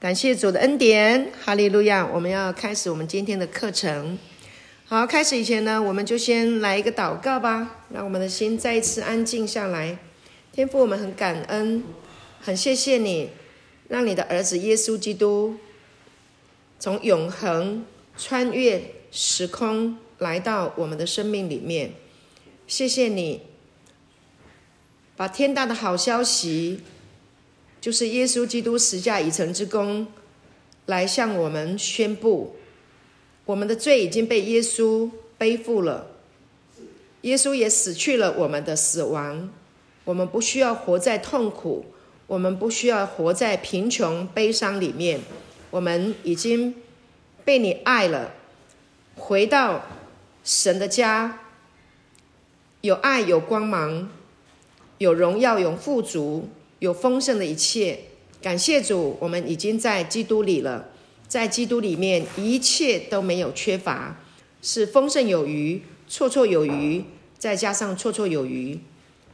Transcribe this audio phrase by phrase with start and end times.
[0.00, 2.06] 感谢主的恩典，哈利路亚！
[2.06, 4.16] 我们要开始我们今天的课程。
[4.86, 9.98] 好，开始以前呢，我们就先来一个祷告吧，让我们的心再一次安静下来。
[10.52, 11.82] 天父，我们很感恩，
[12.40, 13.30] 很谢谢你，
[13.88, 15.56] 让你的儿子耶稣基督
[16.78, 17.84] 从永恒
[18.16, 18.80] 穿越
[19.10, 21.90] 时空来到我们的生命里面。
[22.68, 23.40] 谢谢你，
[25.16, 26.82] 把天大的好消息。
[27.88, 30.06] 就是耶稣基督十架已成之功，
[30.84, 32.54] 来向我们宣布，
[33.46, 36.08] 我们的罪已经被耶稣背负了，
[37.22, 39.48] 耶稣也死去了我们的死亡，
[40.04, 41.86] 我们不需要活在痛苦，
[42.26, 45.20] 我们不需要活在贫穷悲伤里面，
[45.70, 46.74] 我们已经
[47.42, 48.34] 被你爱了，
[49.16, 49.86] 回到
[50.44, 51.40] 神的家，
[52.82, 54.10] 有爱，有光芒，
[54.98, 56.50] 有荣耀，有富足。
[56.78, 57.98] 有丰盛的一切，
[58.40, 60.88] 感谢主，我们已经在基督里了，
[61.26, 64.20] 在基督里面一切都没有缺乏，
[64.62, 67.02] 是丰盛有余，绰绰有余，
[67.36, 68.78] 再加上绰绰有余，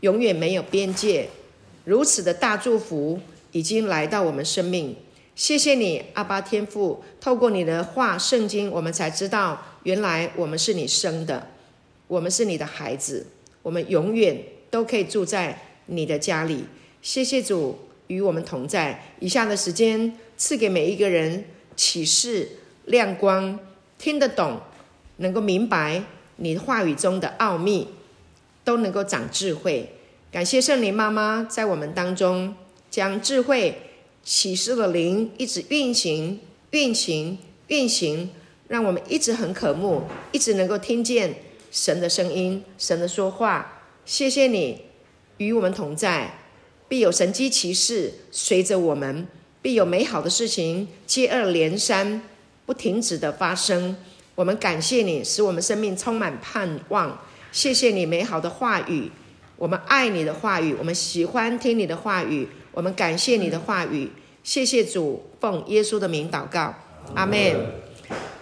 [0.00, 1.28] 永远没有边界。
[1.84, 3.20] 如此的大祝福
[3.52, 4.96] 已经来到我们生命，
[5.36, 11.48] 谢谢你，阿爸天父，透过你的话圣经，我们才知道，原来我们是你生的，
[12.08, 13.26] 我们是你的孩子，
[13.62, 16.64] 我们永远都可以住在你的家里。
[17.04, 19.04] 谢谢主与我们同在。
[19.20, 21.44] 以下的时间赐给每一个人
[21.76, 22.48] 启示、
[22.86, 23.60] 亮光，
[23.98, 24.58] 听得懂，
[25.18, 26.02] 能够明白
[26.36, 27.88] 你话语中的奥秘，
[28.64, 29.90] 都能够长智慧。
[30.32, 32.56] 感谢圣灵妈妈在我们当中
[32.90, 33.82] 将智慧、
[34.22, 38.30] 启示的灵一直运行、运行、运行，
[38.68, 41.34] 让我们一直很渴慕，一直能够听见
[41.70, 43.82] 神的声音、神的说话。
[44.06, 44.80] 谢谢你
[45.36, 46.38] 与我们同在。
[46.88, 49.26] 必有神迹奇事随着我们，
[49.62, 52.22] 必有美好的事情接二连三、
[52.66, 53.96] 不停止的发生。
[54.34, 57.18] 我们感谢你，使我们生命充满盼望。
[57.52, 59.10] 谢谢你美好的话语，
[59.56, 64.10] 我们爱你的话语，我们喜欢听你的话语，我们感谢你的话语。
[64.42, 66.74] 谢谢主，奉耶稣的名祷告，
[67.14, 67.54] 阿门。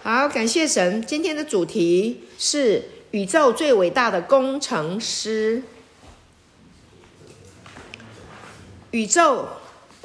[0.01, 1.01] 好，感谢神。
[1.05, 5.63] 今天的主题是宇宙最伟大的工程师。
[8.93, 9.47] 宇宙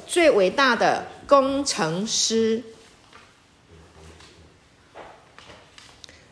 [0.07, 2.63] 最伟大的工程师，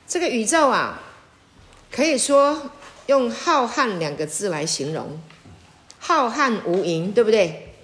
[0.08, 1.00] 这个宇宙啊，
[1.92, 2.72] 可以说
[3.06, 5.22] 用浩瀚两个字来形容，
[6.00, 7.76] 浩瀚无垠，对不对？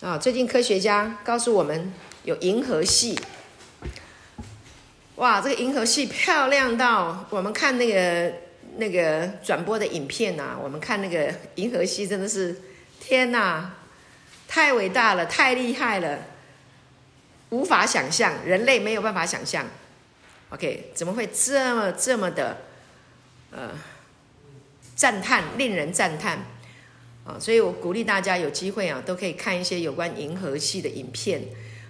[0.00, 1.92] 啊，最近科学家告诉我们
[2.22, 3.20] 有银河系，
[5.16, 8.32] 哇，这个银河系漂亮到我们看那个
[8.78, 12.58] 那个转播的影片啊，我们看那个银河系真的是
[12.98, 13.70] 天哪！
[14.46, 16.18] 太伟大了，太厉害了，
[17.50, 19.66] 无法想象，人类没有办法想象。
[20.50, 22.58] OK，怎么会这么这么的，
[23.50, 23.70] 呃，
[24.94, 26.38] 赞叹，令人赞叹
[27.26, 27.36] 啊！
[27.40, 31.42] 所以我鼓励大家有机会啊，都可以看一些有关银河系的影片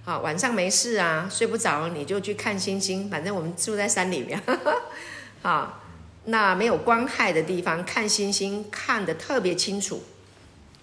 [0.06, 0.18] 啊。
[0.20, 4.40] 晚上没事啊，睡不着你就去看星星，反正我们住在山里面，
[5.42, 5.82] 啊，
[6.24, 10.02] 那没有光害的地方看星星看得特别清楚。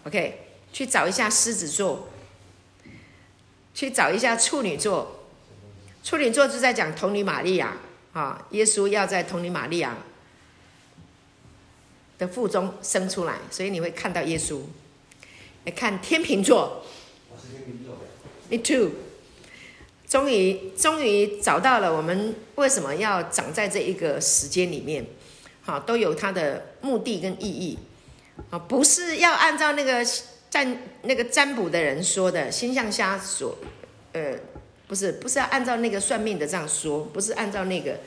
[0.04, 0.51] OK。
[0.74, 2.08] 去找一下狮子座，
[3.74, 5.26] 去找一下处女座，
[6.04, 7.76] 处女座就在讲童女玛利亚
[8.14, 9.98] 啊，耶稣要在童女玛利亚
[12.18, 14.62] 的腹中生出来，所以你会看到耶稣。
[15.66, 16.84] 来看天秤座，
[17.30, 17.98] 我是天秤座
[18.50, 18.96] ，Me too。
[20.08, 25.06] 终于，终于找到了我们为什么要长在这一个时间里面，
[25.62, 27.78] 好，都有它的目的跟意义，
[28.50, 30.06] 啊，不是要按照那个。
[30.52, 33.58] 占那个占卜的人说的星象瞎说，
[34.12, 34.36] 呃，
[34.86, 37.98] 不是，不是要按照那个算命的这样说，不是按照那个，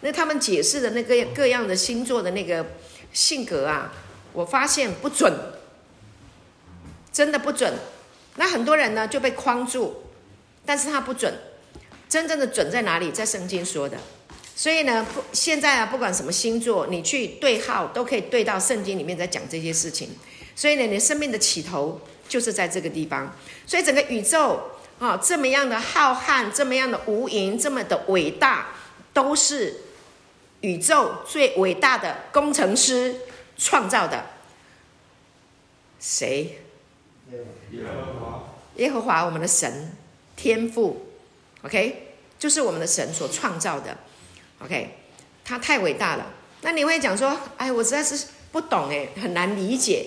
[0.00, 2.66] 那他们解释的那个各样的星座的那个
[3.12, 3.94] 性格啊，
[4.32, 5.32] 我发现不准，
[7.12, 7.72] 真的不准。
[8.34, 10.02] 那很多人呢就被框住，
[10.66, 11.32] 但是他不准，
[12.08, 13.12] 真正的准在哪里？
[13.12, 13.96] 在圣经说的。
[14.56, 20.10] 所以呢，现在啊，不管什么星座，你去对号都可以对到圣经里面在讲这些事情。
[20.54, 23.34] 所以呢，你生命的起头就是在这个地方。
[23.66, 24.60] 所以整个宇宙
[24.98, 28.68] 啊，这么样的浩瀚，这么样的无垠，这么的伟大，
[29.12, 29.80] 都是
[30.60, 33.16] 宇宙最伟大的工程师
[33.56, 34.26] 创造的。
[35.98, 36.58] 谁？
[37.70, 38.44] 耶和华。
[38.76, 39.92] 耶和华，我们的神，
[40.34, 41.06] 天父
[41.62, 43.96] ，OK，就是我们的神所创造的
[44.64, 44.96] ，OK，
[45.44, 46.26] 他太伟大了。
[46.62, 50.06] 那你会讲说，哎，我实在是不懂，哎，很难理解。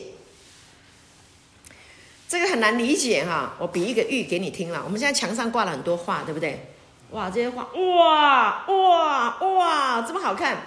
[2.28, 3.54] 这个很难理解哈。
[3.60, 4.82] 我比一个喻给你听了。
[4.84, 6.74] 我们现在墙上挂了很多画，对不对？
[7.12, 10.58] 哇，这些画，哇哇哇，这么好看。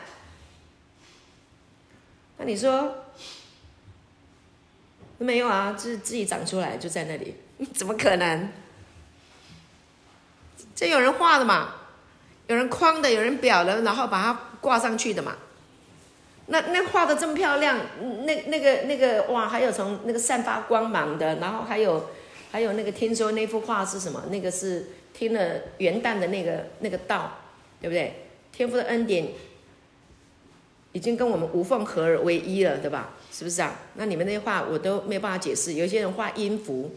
[2.39, 2.95] 那你说
[5.19, 5.73] 没有啊？
[5.77, 7.35] 自自己长出来就在那里，
[7.75, 8.49] 怎么可能？
[10.77, 11.75] 这有人画的嘛？
[12.47, 15.37] 有人框的，有人裱的，然后把它挂上去的嘛？
[16.51, 17.79] 那那画的这么漂亮，
[18.25, 22.07] 那那个那个哇，还有从那个散发光芒的，然后还有
[22.51, 24.25] 还有那个听说那幅画是什么？
[24.31, 27.39] 那个是听了元旦的那个那个道，
[27.83, 28.25] 对不对？
[28.51, 29.29] 天父的恩典
[30.93, 33.15] 已经跟我们无缝合而为一了，对吧？
[33.31, 33.79] 是不是啊？
[33.97, 35.75] 那你们那些画我都没有办法解释。
[35.75, 36.91] 有些人画音符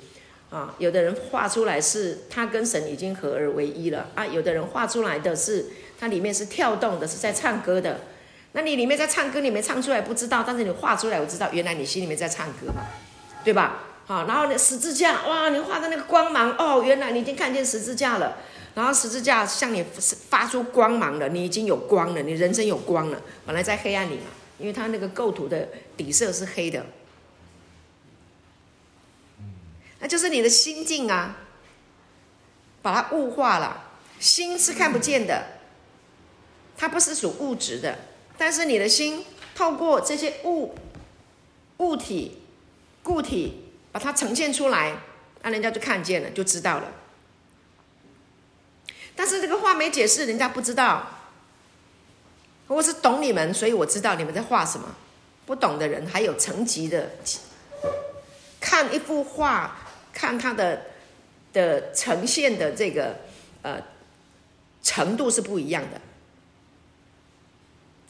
[0.50, 5.65] 啊，有的人画出来是他跟神已经合而为一了啊，有的人画出来的是
[6.00, 8.00] 它里面是跳动的，是在唱歌的。
[8.53, 12.86] 那你里面在唱歌，你没唱出来不知道，但是你画出来我知道，原来你心里面在唱歌嘛，
[13.44, 13.83] 对吧？
[14.06, 18.39] 好，然后那十字架，哇，你画的那个光芒，哦，原来你已经看见十字架了，
[18.75, 19.86] 然后十字架向你
[20.30, 26.86] 发出光芒了，你已经有光了，你人生有光了，本来在黑暗里嘛，因为它那个构图的底色是黑的，
[30.00, 31.38] 那就是你的心境啊，
[32.81, 35.45] 把它物化了，心是看不见的，
[36.75, 37.97] 它不是属物质的。
[38.41, 39.23] 但是你的心
[39.53, 40.73] 透过这些物、
[41.77, 42.39] 物体、
[43.03, 44.97] 固体，把它呈现出来，
[45.43, 46.91] 那人家就看见了，就知道了。
[49.15, 51.07] 但是这个话没解释，人家不知道。
[52.65, 54.87] 我是懂你们，所以我知道你们在画什么。
[55.45, 57.11] 不懂的人还有层级的，
[58.59, 59.77] 看一幅画，
[60.11, 60.87] 看它的
[61.53, 63.17] 的呈现的这个
[63.61, 63.79] 呃
[64.81, 66.01] 程度是不一样的。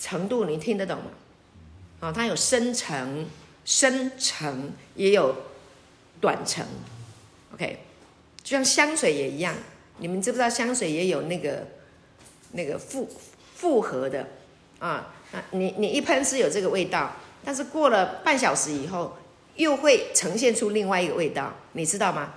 [0.02, 1.04] 程度你听得懂吗？
[2.00, 3.28] 啊，它有深层、
[3.64, 5.36] 深层，也有
[6.20, 6.66] 短程。
[7.54, 7.78] OK，
[8.42, 9.56] 就像香水也一样，
[10.00, 11.68] 你们知不知道香水也有那个
[12.54, 13.08] 那个复
[13.54, 14.28] 复合的
[14.80, 15.44] 啊啊？
[15.52, 17.14] 你你一喷是有这个味道，
[17.46, 19.16] 但是过了半小时以后，
[19.56, 22.34] 又会呈现出另外一个味道，你知道吗？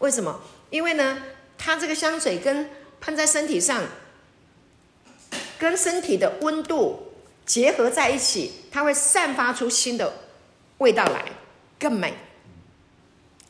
[0.00, 0.38] 为什么？
[0.68, 1.22] 因为呢，
[1.56, 2.68] 它这个香水跟
[3.00, 3.82] 喷在身体上，
[5.58, 7.04] 跟身体的温度。
[7.46, 10.12] 结合在一起，它会散发出新的
[10.78, 11.24] 味道来，
[11.78, 12.12] 更美。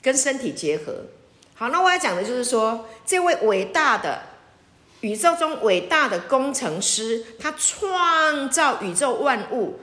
[0.02, 1.06] 跟身体结合，
[1.54, 4.22] 好，那我要讲的就是说，这位伟大的
[5.00, 9.80] 宇宙中伟大的工程师，他创造宇宙万物，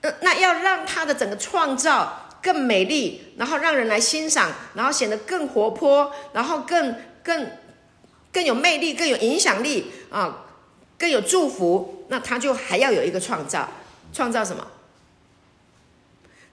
[0.00, 7.52] 呃，那要让他的整个创造更美丽，然后让人来欣赏，然后显得更活泼，然后更更
[8.32, 10.46] 更有魅力，更有影响力啊。
[10.98, 13.66] 更有祝福，那他就还要有一个创造，
[14.12, 14.66] 创造什么？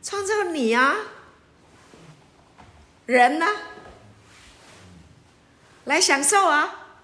[0.02, 0.96] 创造你啊，
[3.06, 3.46] 人呢？
[5.84, 6.96] 来享受啊，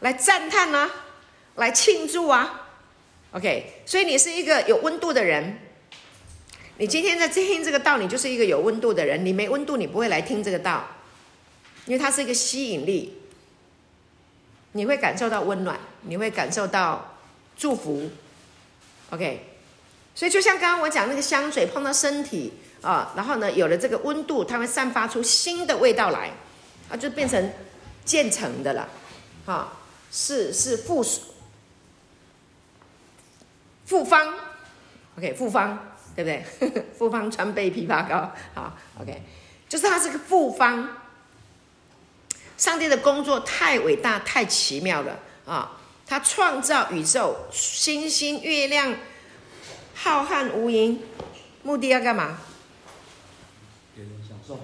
[0.00, 0.90] 来赞叹啊，
[1.54, 2.68] 来庆祝啊。
[3.30, 5.58] OK，所以你是一个有温度的人。
[6.76, 9.24] 你今天在听这个道，你就是一个有温度的人。
[9.24, 10.86] 你没温度，你不会来听这个道，
[11.86, 13.17] 因为它是一个吸引力。
[14.72, 17.16] 你会感受到温暖，你会感受到
[17.56, 18.10] 祝福
[19.10, 19.44] ，OK。
[20.14, 26.30] 所以就像刚刚我讲那个香水碰到身体啊，然后呢，有了这个温度，它会散发出新的味道来，
[26.90, 27.52] 啊就变成
[28.04, 28.88] 渐层的了，
[29.46, 29.72] 啊，
[30.10, 31.04] 是是复
[33.86, 34.34] 复方
[35.16, 35.78] ，OK，复方
[36.14, 36.82] 对不对？
[36.98, 39.22] 复方川贝枇杷膏，好，OK，
[39.68, 40.88] 就是它是个复方。
[42.58, 45.80] 上帝的工作太伟大、太奇妙了啊！
[46.06, 48.94] 他创造宇宙、星星、月亮，
[49.94, 50.98] 浩瀚无垠，
[51.62, 52.38] 目的要干嘛？
[53.94, 54.60] 给人享受。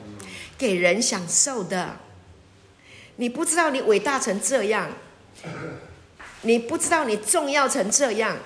[0.59, 1.97] 给人享受的。
[3.17, 4.91] 你不知道你伟大成这样，
[6.43, 8.39] 你不知道你重要成这样。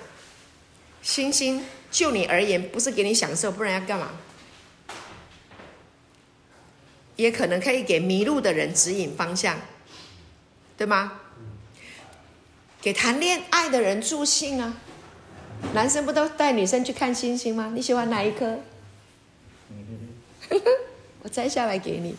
[1.00, 4.10] 星星就你而言，不是给你享受，不然要干嘛？
[7.18, 9.58] 也可能可以给迷路的人指引方向，
[10.76, 11.20] 对吗？
[12.80, 14.78] 给谈恋爱的人助兴啊！
[15.74, 17.72] 男生不都带女生去看星星吗？
[17.74, 18.60] 你喜欢哪一颗？
[21.24, 22.14] 我摘下来给你。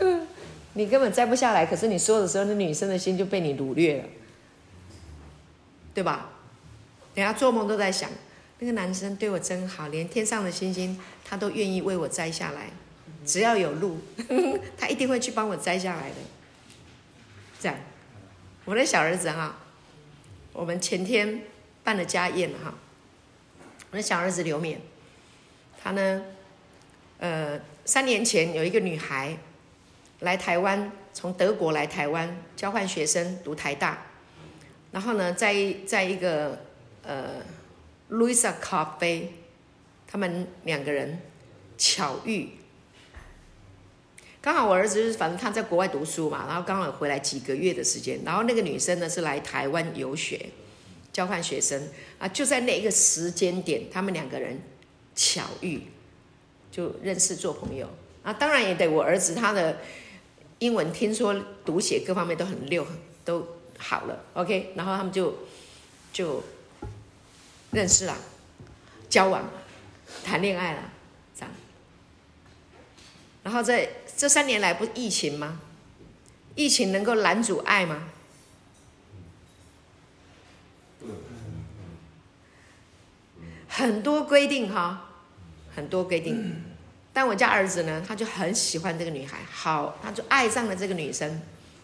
[0.74, 4.08] 你根本摘不下来，可是你说的时候，那女生的心就被你掳掠了，
[5.94, 6.30] 对吧？
[7.14, 8.10] 等下做梦都在想，
[8.58, 12.70] 那个男生对我真好，连天上的星星他都愿意为我摘下来。
[13.24, 13.98] 只要有路，
[14.76, 16.16] 他一定会去帮我摘下来的。
[17.60, 17.76] 这样，
[18.64, 19.56] 我的小儿子哈，
[20.52, 21.42] 我们前天
[21.84, 22.74] 办了家宴哈。
[23.90, 24.76] 我的小儿子刘勉，
[25.82, 26.22] 他呢
[27.18, 29.36] 呃，三年前有一个女孩
[30.20, 33.98] 来台湾，从德国来台湾交换学生读台大，
[34.92, 36.64] 然后呢，在在一个
[37.02, 37.42] 呃
[38.10, 39.32] ，Louisa 咖啡，
[40.06, 41.20] 他们两个人
[41.76, 42.50] 巧遇。
[44.42, 50.48] 刚好我儿子就是反正他在国外读书嘛，然后刚好回来几个月的时间，然后那个女生呢是来台湾游学，
[51.12, 54.58] 交换学生啊，就在那一个时间点，他们两个人
[55.14, 55.82] 巧遇，
[56.72, 57.86] 就认识做朋友
[58.22, 58.32] 啊。
[58.32, 59.76] 当然也得我儿子他的
[60.60, 62.86] 英文听说读写各方面都很溜，
[63.26, 65.34] 都好了，OK，然后他们就
[66.14, 66.42] 就
[67.72, 68.16] 认识了，
[69.10, 69.50] 交往，
[70.24, 70.90] 谈恋爱了，
[71.34, 71.50] 这样，
[73.42, 73.86] 然后在。
[74.20, 75.62] 这三年来不是疫情吗？
[76.54, 78.02] 疫情能够拦阻爱吗？
[83.66, 85.08] 很多规定哈，
[85.74, 86.54] 很多规定。
[87.14, 91.40] 但我家儿子呢，他就很喜欢这个女孩，好，他就爱上了这个女生。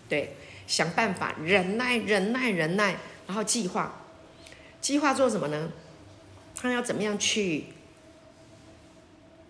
[0.07, 4.05] 对，想办法忍耐，忍耐，忍耐，然后计划，
[4.83, 5.73] 计划做什么呢？
[6.55, 7.65] 他要怎么样去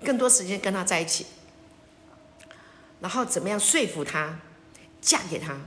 [0.05, 1.27] 更多时间跟他在一起？
[3.01, 4.39] 然后怎么样说服她
[5.01, 5.59] 嫁给他？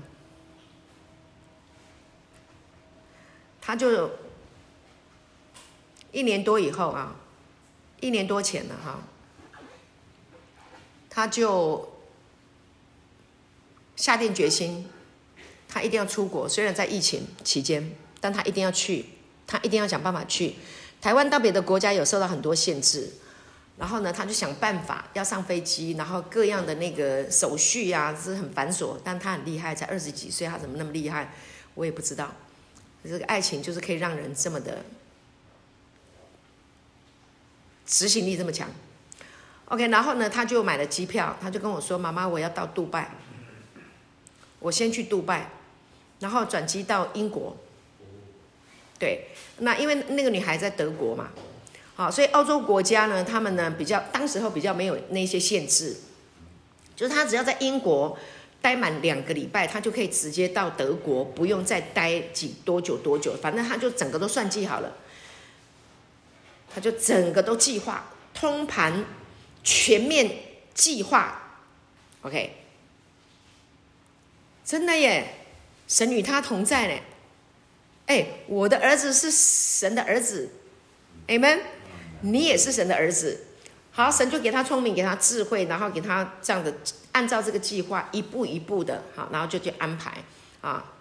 [3.62, 4.10] 他就
[6.12, 7.16] 一年多以后啊，
[8.00, 9.00] 一年多前了哈，
[11.08, 11.88] 他就
[13.96, 14.90] 下定决心，
[15.68, 16.50] 他一定要出国。
[16.50, 19.06] 虽然在疫情期间，但他一定要去，
[19.46, 20.56] 他一定要想办法去。
[21.00, 23.14] 台湾到别的国家有受到很多限制。
[23.80, 28.98] 然后呢，他就想办法要上飞机，然后各样的那个手续啊，是很繁琐。
[29.06, 31.34] 但他很厉害，才二十几岁，他怎么那么厉害？
[31.76, 32.30] 我也不知道。
[33.06, 34.84] 这个爱情就是可以让人这么的
[37.86, 38.70] 执行力这么强。
[39.68, 43.12] OK，然后呢，他就买了机票，他就跟我说：“妈妈，我要到杜拜，
[44.60, 45.52] 我先去杜拜，
[46.20, 47.56] 然后转机到英国。”
[49.00, 51.32] 对，那因为那个女孩在德国嘛。
[52.00, 55.98] 好，所以澳洲国家呢，他们呢比较，当时候比较没有那些限制，
[56.96, 58.18] 就是他只要在英国
[58.62, 64.96] 待满两个礼拜，他就可以直接到德国，不用再待几多久多久，反正他就整个都算计好了，
[66.74, 69.04] 他就整个都计划，通盘
[69.62, 70.38] 全面
[70.74, 71.60] 计划
[72.22, 72.54] ，OK，
[74.64, 75.34] 真的耶，
[75.90, 77.02] 神与他同在呢，
[78.06, 80.50] 哎，我的儿子是神的儿子
[81.28, 81.60] ，Amen。
[82.22, 83.46] 你也是神的儿子，
[83.92, 86.74] 好，神就给他聪明，给他智慧，然后给他这样的
[87.12, 90.18] 按照这个计划一步一步的，好，然后就去安排
[90.62, 90.94] 啊，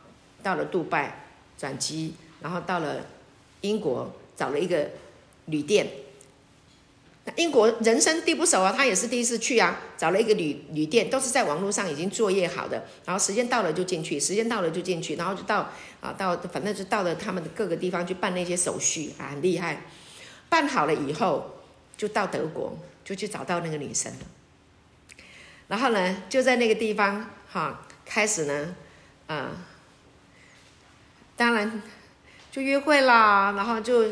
[0.43, 1.27] 到了杜拜
[1.59, 3.07] 转机，然后到了
[3.63, 4.89] 英国找了一个
[5.47, 5.87] 旅店。
[7.25, 15.71] 那英国人生地不熟啊，他也是第一次去啊，找了一个旅旅店，都是在网络上已经作业好的，然后时间到了就进去，时间到了就进去，然后就到
[16.01, 19.83] 啊到反正就到了他们的各个地方去办那些手续啊，很厉害。
[20.49, 21.63] 办好了以后，
[21.97, 24.19] 就到德国，就去找到那个女生了。
[25.69, 28.75] 然后呢，就在那个地方，哈，开始呢，
[29.27, 29.51] 啊，
[31.37, 31.83] 当然
[32.51, 34.03] 就约会啦，然后就，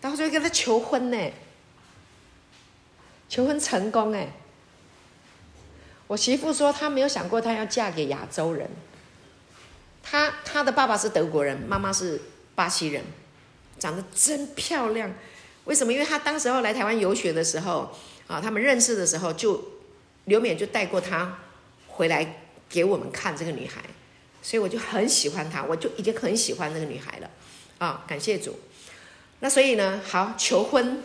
[0.00, 1.30] 然后就跟他求婚呢，
[3.28, 4.32] 求婚成功哎。
[6.08, 8.68] 我媳妇说她没有想过她要嫁给亚洲人，
[10.02, 12.20] 她她的爸爸是德国人，妈妈是
[12.54, 13.04] 巴西人。
[13.78, 15.10] 长得真漂亮，
[15.64, 15.92] 为什么？
[15.92, 17.90] 因为他当时候来台湾游学的时候，
[18.26, 19.62] 啊，他们认识的时候，就
[20.24, 21.38] 刘勉就带过他
[21.86, 23.82] 回来给我们看这个女孩，
[24.42, 27.30] 所以我就很喜欢她，我就已经很喜欢那个女孩了，
[27.78, 28.58] 啊，感谢主。
[29.40, 31.02] 那所以呢，好求婚，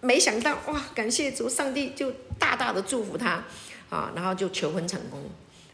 [0.00, 3.44] 没想到哇，感谢主，上帝就大大的祝福他，
[3.88, 5.30] 啊，然后就求婚成功，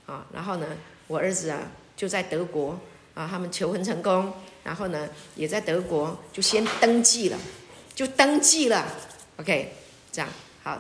[0.07, 0.67] 啊，然后呢，
[1.07, 1.61] 我儿子啊
[1.97, 2.79] 就在德国，
[3.15, 4.33] 啊，他们求婚成功。
[4.67, 7.39] 然后呢，也在德国就先登记了，
[7.95, 8.85] 就登记了
[9.37, 9.73] ，OK，
[10.11, 10.29] 这样
[10.65, 10.77] 好。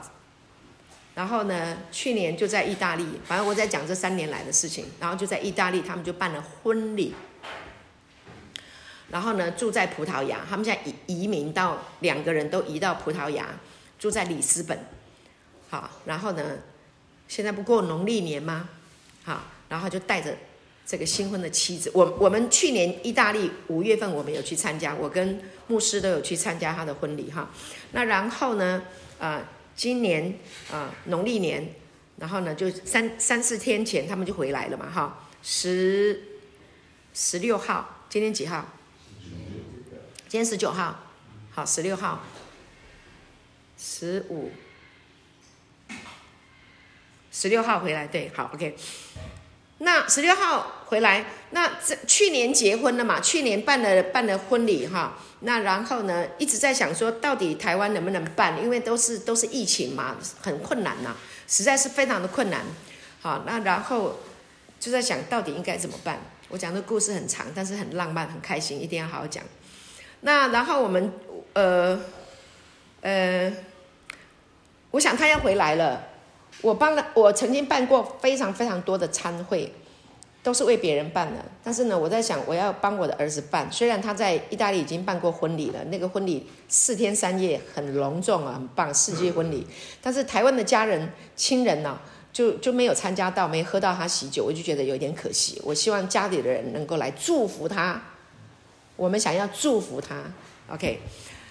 [1.14, 4.86] 然后呢，去年就在意大利，反正我在讲这三年来的事情。
[4.98, 7.14] 然后就在意大利，他们就办了婚礼。
[9.08, 13.46] 然后呢，住在葡萄牙，他们现在移移民到两个人都移到葡萄牙，
[14.00, 14.76] 住在里斯本。
[15.70, 16.58] 好，然后呢，
[17.28, 18.68] 现在不过农历年吗？
[19.22, 20.36] 好，然后就带着。
[20.86, 27.50] 这个新婚的妻子，我我们去年意大利五月份我们有去参加，我跟牧师都有去参加他的婚礼哈。
[27.90, 28.84] 那然后呢，
[29.18, 30.38] 呃，今年、
[30.70, 31.74] 呃、农历年，
[32.18, 36.22] 然后呢就三三四天前他们就回来了嘛哈，十
[37.12, 38.64] 十六号，今天几号？
[40.28, 41.04] 今天十九号，
[41.50, 42.22] 好，十六号，
[43.76, 44.52] 十五、
[47.32, 48.76] 十六号回来，对，好，OK。
[49.78, 53.20] 那十六号回来，那这去年结婚了嘛？
[53.20, 55.18] 去年办了办了婚礼哈。
[55.40, 58.62] 那然后呢，一直在想说，到底台湾能不能办？
[58.62, 61.14] 因为都是都是疫情嘛，很困难呐，
[61.46, 62.62] 实在是非常的困难。
[63.20, 64.20] 好，那然后
[64.78, 66.20] 就在想到底应该怎么办？
[66.48, 69.42] 我讲的故事很长，但是很浪漫，很开心，一定要好好讲。
[70.20, 71.12] 那然后我们
[71.52, 72.00] 呃
[73.00, 73.52] 呃，
[74.92, 76.08] 我想他要回来了。
[76.62, 79.70] 我帮了，我曾经办过非常非常多的餐会，
[80.46, 81.44] 都是为别人办的。
[81.64, 83.66] 但是呢，我在想，我要帮我的儿子办。
[83.72, 89.66] 虽然他在意大利已经办过婚礼了，那个婚礼四天三夜很隆重啊，很棒，世界婚礼。
[90.00, 91.98] 但是台湾的家人亲人呢、
[92.32, 95.60] 就就没有参加到，没喝到他喜酒，我就觉得有点可惜。
[95.64, 98.00] 我希望家里的人能够来祝福他，
[98.94, 100.22] 我们想要祝福他。
[100.72, 101.00] OK，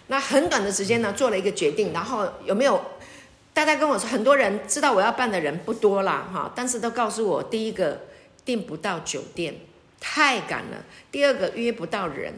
[0.07, 2.79] 那很短的时间呢，做了一个决定，然后有没有？
[3.53, 8.01] 大家跟我说，很多人知道我要办的人不多啦，哈，但是都告诉我，第一个
[8.45, 9.53] 订不到酒店，
[9.99, 10.77] 太赶了；
[11.11, 12.33] 第二个约不到人，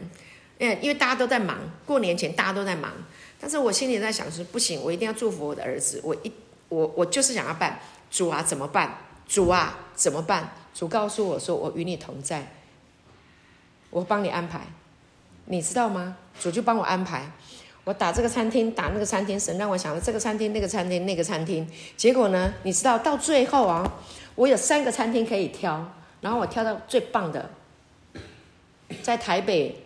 [0.58, 2.90] 因因为大家都在忙，过年前大家都在忙。
[3.38, 6.32] 但是我心里在想说，不行，我一定要祝福我的儿子，我一
[6.68, 7.78] 我我就是想要办。
[8.10, 8.98] 主啊，怎么办？
[9.28, 10.50] 主啊，怎么办？
[10.74, 12.54] 主告诉我说，我与你同在，
[13.90, 14.60] 我帮你安排，
[15.44, 16.16] 你知道吗？
[16.40, 17.30] 主就帮我安排。
[17.84, 21.68] 我打这个餐厅，打那个餐厅，神让我想到这个餐厅、那个餐厅、那个餐厅。
[21.96, 23.94] 结果呢，你知道到最后啊，
[24.34, 27.50] 我有三个餐厅可以挑，然后我挑到最棒的，
[29.02, 29.76] 在台北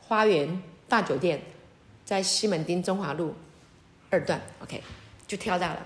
[0.00, 1.42] 花园大酒店，
[2.04, 3.34] 在西门町中华路
[4.10, 4.82] 二段，OK，
[5.26, 5.82] 就挑到了。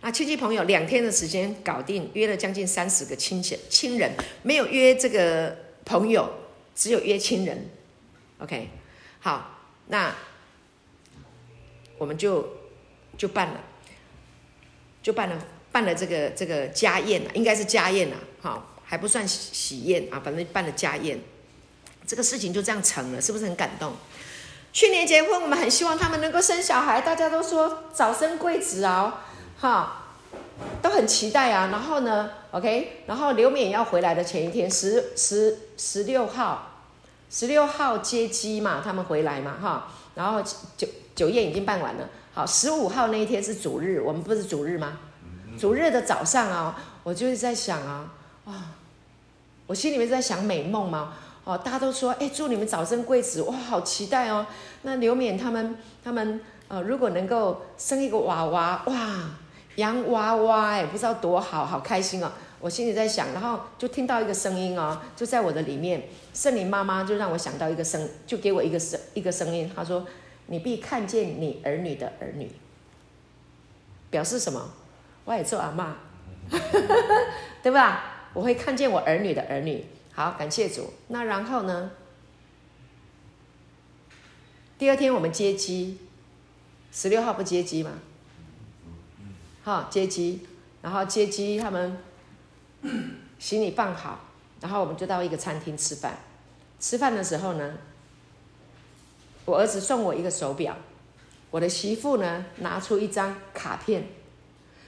[0.00, 6.30] 那亲戚朋友两天的时间搞定，约了将近三十个亲戚亲人，没有约这个朋友，
[6.74, 7.70] 只有约亲人
[8.38, 8.68] ，OK，
[9.20, 10.14] 好，那。
[11.96, 12.44] 我们就
[13.16, 13.60] 就办了，
[15.00, 21.20] 就办了办了这个这个家宴了，应该是家宴了，哈，还不算喜喜宴啊，反正办了家宴，
[22.06, 23.92] 这个事情就这样成了，是不是很感动？
[24.72, 29.14] 去年结婚，我们很希望他们能够生小孩，大家都说早生贵子哦，
[29.58, 30.04] 哈，
[30.82, 31.68] 都很期待啊。
[31.72, 36.82] 然后呢，OK，然后刘勉要回来的前一天，十十十六号，
[37.30, 40.42] 十六号接机嘛，他们回来嘛，哈，然后
[40.76, 40.86] 酒。
[41.14, 44.98] 酒宴已经办完了，好，十五号那一天是主日，我们不是主日吗？
[45.56, 48.10] 主日的早上啊，我就是在想啊，
[48.44, 48.76] 啊，
[49.66, 54.46] 我心里面在想美梦嘛，哦，大家都说，哎，祝你们早生贵子，哇，好期待哦。
[54.82, 59.30] 那刘勉他们，他们呃，如果能够生一个娃娃，哇，
[59.76, 62.30] 洋娃娃，哎，不知道多好，好开心哦。
[62.60, 70.06] 我心里在想，然后就听到一个声音哦，就在我的里面，圣灵妈妈就让我想到一个声，就给我一个声，一个声音，她说。
[70.46, 72.52] 你必看见你儿女的儿女，
[74.10, 74.60] 表示什么？
[75.24, 75.86] 我也做阿嬷，
[77.62, 78.13] 对吧？
[78.34, 79.84] 我会看见我儿女的儿女。
[80.12, 80.92] 好，感谢主。
[81.08, 81.90] 那然后呢？
[84.76, 85.98] 第二天我们接机，
[86.92, 87.92] 十六号不接机吗？
[89.62, 90.46] 好，接机，
[90.82, 91.96] 然后接机，他们
[93.38, 94.20] 行李放好，
[94.60, 96.18] 然后我们就到一个餐厅吃饭。
[96.78, 97.78] 吃饭的时候呢？
[99.46, 100.76] 我儿子送我一个手表，
[101.50, 104.06] 我的媳妇呢拿出一张卡片，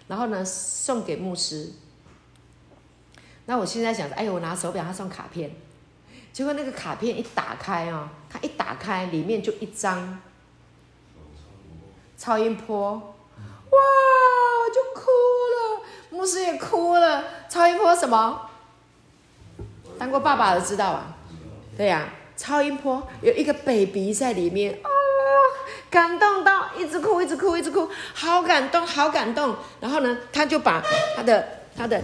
[0.09, 1.72] 然后呢送给牧师。
[3.46, 5.50] 那我现在想着，哎，我拿手表，他送卡片，
[6.32, 10.20] 结果那个卡片一打开啊，他一打开，里面就一张
[12.18, 13.00] 超音波，哇，
[13.70, 15.11] 我就哭
[15.54, 17.24] 了，牧师也哭了。
[17.48, 18.50] 超音波什么？
[19.98, 21.16] 当过爸爸的知道啊，
[21.76, 22.09] 对呀。
[22.38, 24.90] 超音波有一个 baby 在里面啊、哦，
[25.88, 29.56] 感动到一直哭，一直哭，一直哭，好感动，好感动。
[29.80, 30.82] 然后呢，他就把
[31.16, 32.00] 他的他的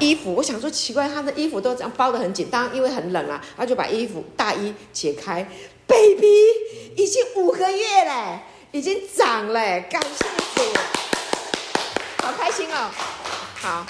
[0.00, 5.46] 衣服，我想说奇怪，他的衣服都这样包得很紧，当然因为很冷啊，他就把衣服大衣解开
[5.86, 6.26] ，baby
[6.96, 8.40] 已经五个月嘞，
[8.72, 10.62] 已经长了，感谢主，
[12.22, 12.90] 好开心哦，
[13.56, 13.86] 好，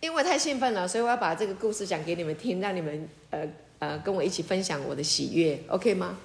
[0.00, 3.40] 因为太兴奋了，所以我要把这个故事讲给你们听，让你们呃。
[3.82, 6.16] 呃，跟我一起分享我的喜悦，OK 吗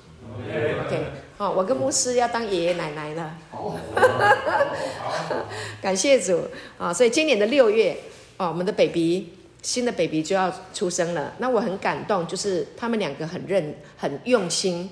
[0.86, 1.06] ？OK，
[1.38, 3.38] 好，我跟牧师要当爷爷奶奶了。
[5.82, 6.44] 感谢主
[6.78, 6.94] 啊！
[6.94, 7.98] 所以今年的六月，
[8.38, 11.34] 哦，我们的 baby 新的 baby 就要出生了。
[11.38, 14.90] 那我很感动，就是他们两个很认、很用心，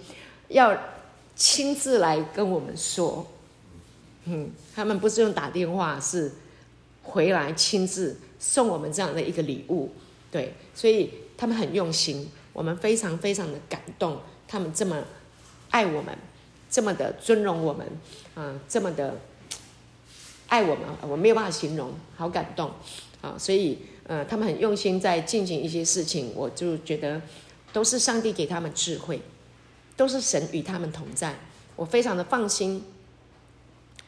[0.50, 0.78] 要
[1.36, 3.26] 亲自来跟我们说。
[4.26, 6.32] 嗯，他们不是用打电话，是
[7.04, 9.91] 回来亲自送我们这样的一个礼物。
[10.32, 12.30] 对，所以他们很用心。
[12.54, 15.04] 我们非常非常的感动，他们这么
[15.76, 16.18] 爱我们，
[16.70, 17.86] 这么的尊荣我们，
[18.34, 19.20] 啊，这么的
[20.48, 22.72] 爱我们，我没有办法形容，好感动
[23.22, 23.36] 啊！
[23.38, 27.22] 所以呃，他们很用心在进行一些事情，我就觉得
[27.74, 29.22] 都是上帝给他们智慧，
[29.98, 31.36] 都是神与他们同在，
[31.76, 32.82] 我非常的放心。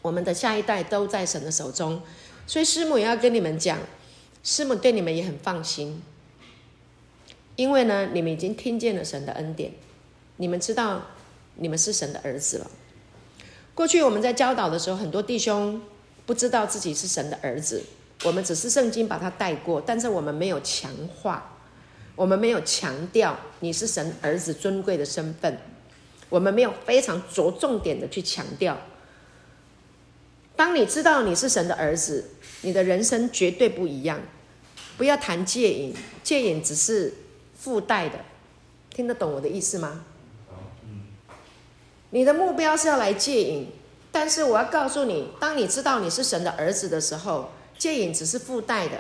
[0.02, 2.02] 我们的下一代都在神的手中，
[2.46, 3.78] 所以师母也要跟你们讲，
[4.42, 6.02] 师母对你们也很放心，
[7.58, 9.74] 因为呢，你们已经听见了神的恩典，
[10.38, 11.02] 你们知道
[11.58, 12.72] 你们是神的儿子了。
[13.74, 15.82] 过去我们在教导的时候，很多弟兄
[16.26, 17.84] 不知道自己是神的儿子，
[18.24, 21.58] 我们只是圣经把它带过，但是我们没有强化，
[22.16, 25.58] 我们没有强调你是神儿子尊贵的身份，
[26.30, 28.78] 我们没有非常着重点的去强调。
[30.56, 34.20] 当你知道你是神的儿子，你的人生绝对不一样。
[34.98, 35.94] 不要谈戒瘾，
[36.24, 37.14] 戒瘾只是
[37.56, 38.26] 附带的，
[38.90, 40.04] 听得懂我的意思吗？
[42.12, 43.68] 你的目标是要来戒瘾，
[44.12, 48.98] 但是我要告诉你，当你知道你是神的儿子的时候，戒瘾只是附带的，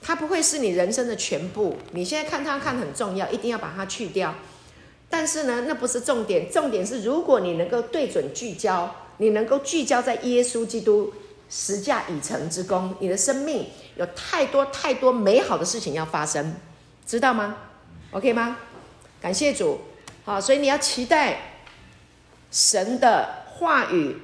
[0.00, 1.76] 它不会是你人生的全部。
[1.92, 4.34] 你现在看它看很重要，一定要把它去掉。
[5.08, 11.12] 但是呢，那不是重点，重点是如果你能够对准聚焦，你能够聚焦在耶稣基督
[11.48, 16.56] 十架已成之功，你的生命有太多太多美好的事情要发生，
[17.06, 17.56] 知道吗
[18.10, 18.56] ？OK 吗？
[19.20, 19.80] 感谢主，
[20.24, 21.38] 好，所以你要期待
[22.50, 24.16] 神的话语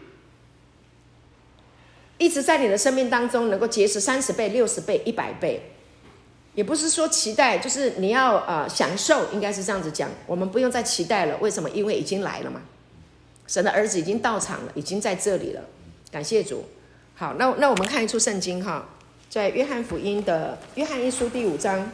[2.18, 5.70] 一直在你的生命当中能够结实三十倍、六十倍、一百倍。
[6.54, 10.10] 也不是说期待，就是你要呃享受，应该是这样子讲。
[10.26, 11.70] 我们不用再期待了，为什么？
[11.70, 12.60] 因为已经来了嘛。
[13.46, 15.62] 神的儿子已经到场了，已经在这里了。
[16.10, 16.66] 感谢主。
[17.14, 18.86] 好，那那我们看一处圣经哈，
[19.30, 21.90] 在约翰福音的约翰一书第五章。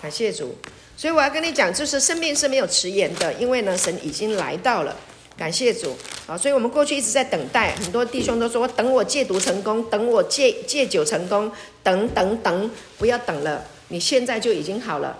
[0.00, 0.54] 感谢主。
[1.02, 4.96] 所以我要跟你讲，就是生命是没有迟延的，因为呢，神已经来到了。
[5.36, 5.96] 感谢主，
[6.28, 11.50] 啊，所以我们过去一直在等待，很多弟兄都说：“等我戒毒成功，等我戒戒酒成功，
[11.82, 15.18] 等等等，不要等了，你现在就已经好了。”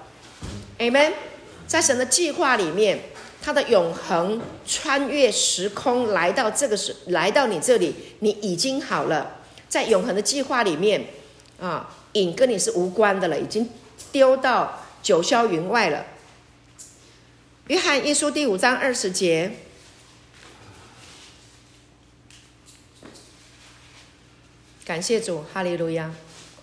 [0.78, 1.14] Amen。
[1.66, 3.00] 在神的计划里面，
[3.42, 9.38] 他的永恒穿越时空来到这个时，来到你这里，你已经好了。
[9.68, 11.06] 在永恒的计划里面，
[11.60, 13.68] 啊，瘾跟你是无关的了，已经
[14.12, 16.06] 丢到九霄云外了。
[17.66, 19.50] 约翰一书第五章二十节。
[24.84, 26.12] 感谢主，哈利路亚！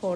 [0.02, 0.16] 我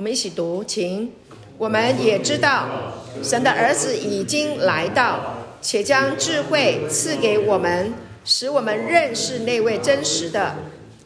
[0.00, 1.12] 们一起读，请。
[1.58, 7.92] 我们也知道，神的儿子已经来到，且将智慧赐给我们，
[8.24, 10.56] 使我们认识那位真实的。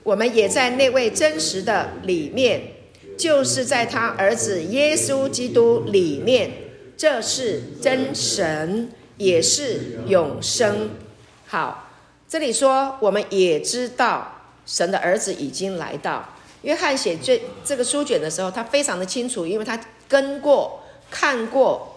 [0.05, 2.74] 我们也在那位真实的里面，
[3.16, 6.53] 就是在他儿子耶稣基督里面。
[6.96, 10.90] 这是真神，也是永生。
[11.46, 11.81] 好。
[12.27, 16.24] 这里说，我们也知道神的儿子已经来到。
[16.62, 21.96] 约翰写这这个书卷的时候，他非常的清楚，因为他跟过、看过、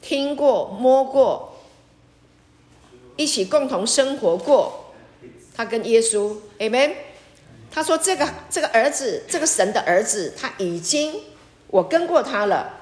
[0.00, 1.56] 听过、摸过，
[3.16, 4.92] 一起共同生活过。
[5.56, 6.92] 他跟耶稣，Amen。
[7.76, 11.12] 他说：“这个这个儿子，这个神的儿子，他已经
[11.66, 12.72] 我跟过他了，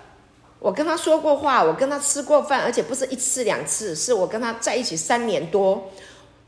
[0.61, 5.91] 我跟他说过话，我跟他吃过饭，而且不是一次两次，是我跟他在一起三年多。”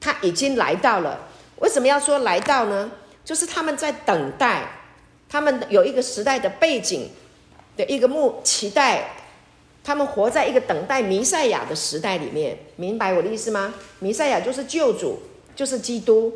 [0.00, 1.26] 他已经来到了，
[1.58, 2.88] 为什么要说来到呢？
[3.24, 4.62] 就是他们在等待，
[5.28, 7.10] 他们有一个时代的背景
[7.76, 9.10] 的一个目期待，
[9.82, 13.74] 他们活在一个等待弥赛亚的时代里面，明白我的意思吗？
[13.98, 15.18] 弥赛亚就是救主，
[15.56, 16.32] 就是基督。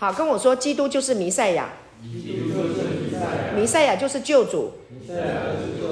[0.00, 1.68] 好，跟我说，基督就是弥赛亚，
[3.54, 4.72] 弥赛亚就是救主，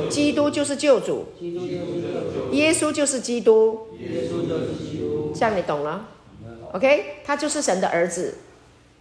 [0.08, 1.26] 基督就是救主，
[2.52, 3.88] 耶稣就是基督。
[5.34, 6.08] 这样你懂了
[6.72, 7.16] ，OK？
[7.22, 8.38] 他就是神的儿子，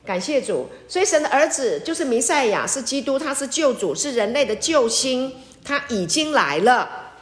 [0.03, 0.67] 感谢主。
[0.89, 5.33] 所以神的儿子就是弥赛亚，是基督，他是救主，是人类的救星。
[5.63, 7.13] 他已经来了，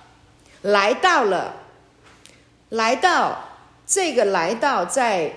[0.64, 1.54] 来到了，
[2.70, 3.44] 来到
[3.86, 5.34] 这个来到，在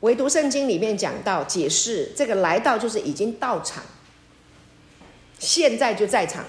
[0.00, 3.82] 唯独圣经里面讲到解释，这个来到就是已经到场，
[5.38, 6.44] 现在就在场，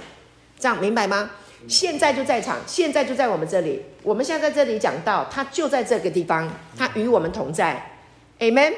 [0.59, 1.31] 这样明白吗？
[1.67, 3.81] 现在就在场，现在就在我们这里。
[4.01, 7.97] 我们现在在这里讲到，他就在这个地方，他与我们同在。
[8.39, 8.73] Amen。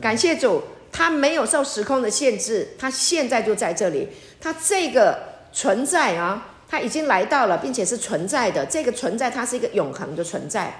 [0.00, 4.08] 感谢主，他没有受时空的限制，他现在就在这里。
[4.40, 5.18] 他这个
[5.52, 8.66] 存在啊，他已经来到了，并且是存在的。
[8.66, 10.74] 这个存在，它是一个永恒的存在。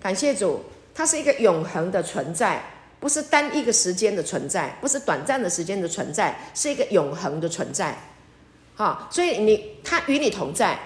[0.00, 2.62] 感谢主，它是一个永恒的存在。
[3.00, 7.96] 不是单一个时间的存在，不是短暂的时间的存在，是一个永恒的存在。
[8.74, 10.76] 好，所以你他与你同在，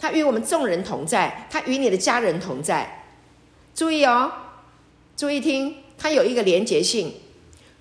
[0.00, 3.04] 他与我们众人同在，他与你的家人同在。
[3.74, 4.32] 注意哦，
[5.14, 7.12] 注意听，它有一个连结性。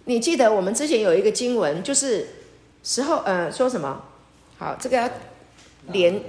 [0.03, 2.27] 你记得我们之前有一个经文，就是
[2.83, 4.03] 时候呃说什么？
[4.57, 5.09] 好，这个要
[5.93, 6.21] 连，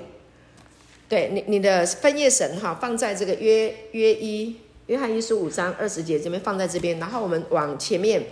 [1.09, 8.27] 对你你的分页神哈放在这个约约一约翰一书五章二十节这边放在这边，然后我们往前面，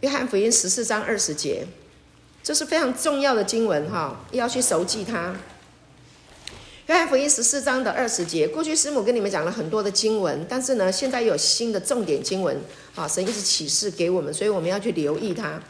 [0.00, 1.66] 约翰福音十四章二十节，
[2.42, 5.34] 这是非常重要的经文哈，要去熟记它。
[6.86, 12.56] 约翰福音十四章的二十节，过去师母跟你们讲了很多的经文，但是呢，现在有新的重点经文，
[12.94, 15.60] 啊，神一直启示给我们，所以我们要去留意它。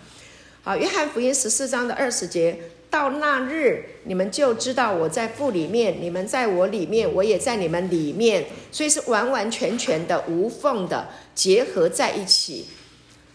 [0.62, 2.58] 好，约翰福音十四章的二十节，
[2.96, 12.68] 到那日你们就知道我在父里面，你们在我里面，我也在你们里面，所以是完完全全的无缝的结合在一起，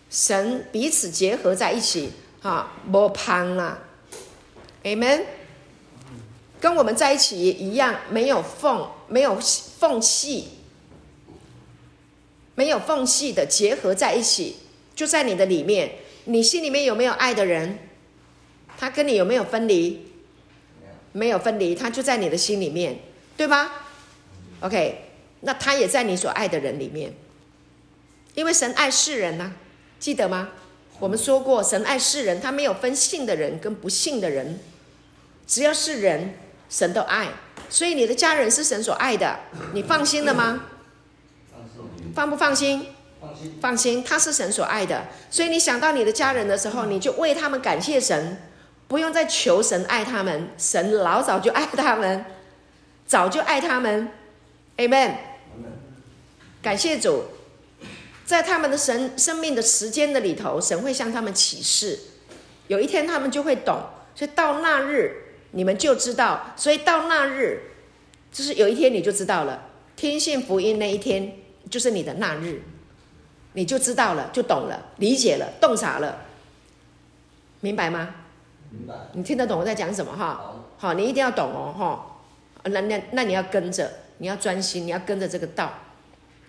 [0.10, 2.10] 神彼此结合在一起，
[2.42, 3.84] 哈，无旁啊
[4.84, 5.26] ，Amen。
[6.60, 9.40] 跟我们在一起一样，没有缝，没有
[9.80, 10.46] 缝隙，
[12.56, 14.56] 没有缝隙的结合在一起，
[14.96, 15.92] 就在你的里面。
[16.26, 17.78] 你心里面有没有爱的人？
[18.82, 20.08] 他跟你有没有分离？
[21.12, 22.98] 没有分离，他就在你的心里面，
[23.38, 23.86] 对吧
[24.62, 25.06] ？OK，
[25.42, 27.14] 那他也在你所爱的人里面，
[28.34, 29.54] 因为神爱世人呐、
[30.00, 30.50] 记得吗？
[30.98, 34.60] 我们说过，神爱世人，他没有分信的人跟不信的人，
[35.46, 36.34] 只要是人。
[36.68, 37.28] 神都爱，
[37.70, 39.42] 所以你的家人是神所爱的，
[39.74, 40.64] 你放心了吗？
[42.16, 42.86] 放不放心？
[43.20, 48.38] 放心，放心，他是神所爱的，所以你想到你的家人的时候，你就为他们感谢神，
[48.92, 52.26] 不用再求神爱他们，神老早就爱他们，
[53.08, 54.10] 早就爱他们
[54.76, 55.16] ，Amen。
[56.62, 57.24] 感谢主，
[58.26, 61.98] 在他们的神生命的时间的里头，神会向他们启示，
[62.68, 63.82] 有一天他们就会懂，
[64.14, 65.20] 所以到那日。
[65.52, 67.62] 你们就知道，所以到那日，
[68.30, 69.70] 就是有一天你就知道了。
[69.96, 71.38] 听信福音那一天，
[71.70, 72.62] 就是你的那日，
[73.54, 76.26] 你就知道了，就懂了，理解了，洞察了，
[77.62, 78.16] 明白吗？
[78.72, 78.94] 明白。
[79.14, 80.42] 你听得懂我在讲什么哈？
[80.78, 82.08] 好，好，你一定要懂哦哈。
[82.64, 85.72] 那那那你要跟着，你要专心，你要跟着这个道，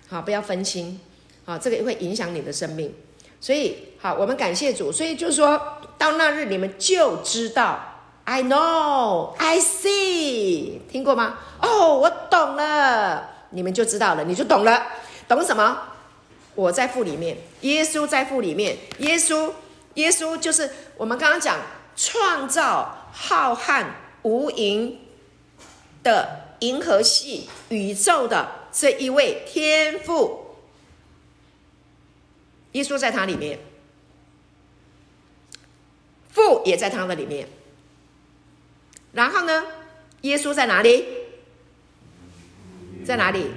[0.09, 1.01] 好，不要分心，
[1.45, 2.95] 好，这个会影响你的生命。
[3.41, 4.91] 所以好，我们感谢主。
[4.93, 5.61] 所以就是说
[5.99, 7.89] 到那日，你们就知道。
[8.25, 11.39] I know, I see，听过吗？
[11.61, 14.87] 哦，我懂了，你们就知道了，你就懂了，
[15.27, 15.77] 懂什么？
[16.55, 19.51] 我在父里面，耶稣在父里面，耶稣，
[19.95, 21.59] 耶稣就是我们刚刚讲
[21.96, 23.87] 创造浩瀚
[24.22, 24.96] 无垠
[26.02, 30.57] 的银河系宇宙的这一位天父，
[32.72, 33.59] 耶稣在他里面，
[36.31, 37.48] 父也在他的里面。
[39.12, 39.64] 然后呢？
[40.22, 41.05] 耶稣在哪里？
[43.05, 43.50] 在哪里？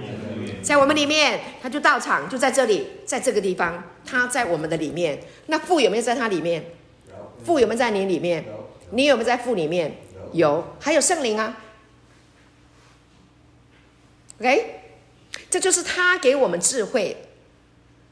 [0.63, 5.23] 在我们里面，他就到场，就在这里，在这个地方，他在我们的里面。
[5.45, 6.71] 那父有没有在他里面？
[7.45, 8.43] 父有没有在你里面？
[8.91, 9.95] 你有没有在父里面？
[10.33, 11.57] 有，还有圣灵啊。
[14.39, 14.81] OK，
[15.49, 17.15] 这就是他给我们智慧，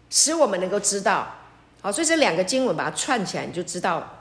[0.10, 1.36] 使我们能够知道。
[1.82, 4.20] 好，所以这两个经文把它串起来，你就知道。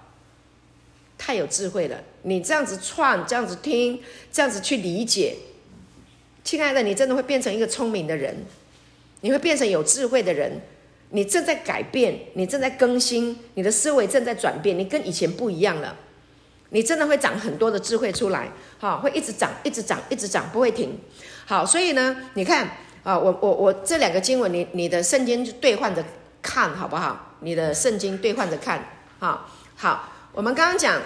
[1.18, 2.02] 太有智慧了！
[2.22, 5.36] 你这样子串，这样子听，这样子去理解，
[6.42, 8.44] 亲爱的，你真的会变成一个聪明的人，
[9.20, 10.60] 你会变成有智慧的人。
[11.12, 15.96] 你正在改变，你正在更新，你的思维正在转变，你跟以前不一样了。
[16.70, 20.98] 你真的会长很多的智慧出来，哈，会一直长，一直长，一直长，不会停。
[21.46, 22.66] 好，所以呢，你看
[23.02, 26.02] 啊，我我我这两个经文，你你的圣经就兑换着
[26.40, 27.36] 看好不好？
[27.40, 28.88] 你的圣经兑换着看，
[29.20, 29.46] 哈，
[29.76, 30.08] 好。
[30.34, 30.98] 我们刚刚讲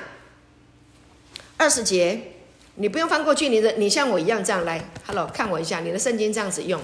[1.56, 2.34] 二十节，
[2.76, 6.80] 你不用翻过去，你的你像我一样这样来，Hello，看我一下，你的圣经这样子用，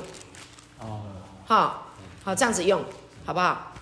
[0.81, 1.03] 哦，
[1.47, 1.93] 好，
[2.25, 2.85] 好这样子用，
[3.25, 3.75] 好不好？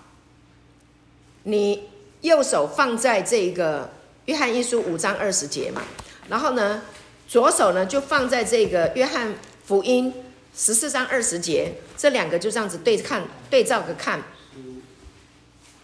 [1.43, 1.89] 你
[2.21, 3.89] 右手放在这个
[4.25, 5.81] 约翰一书五章二十节嘛，
[6.29, 6.83] 然后呢，
[7.27, 9.33] 左手呢就放在这个约翰
[9.65, 10.13] 福音
[10.55, 14.21] 十四章二十节，这两个就这样子对看，对照着看，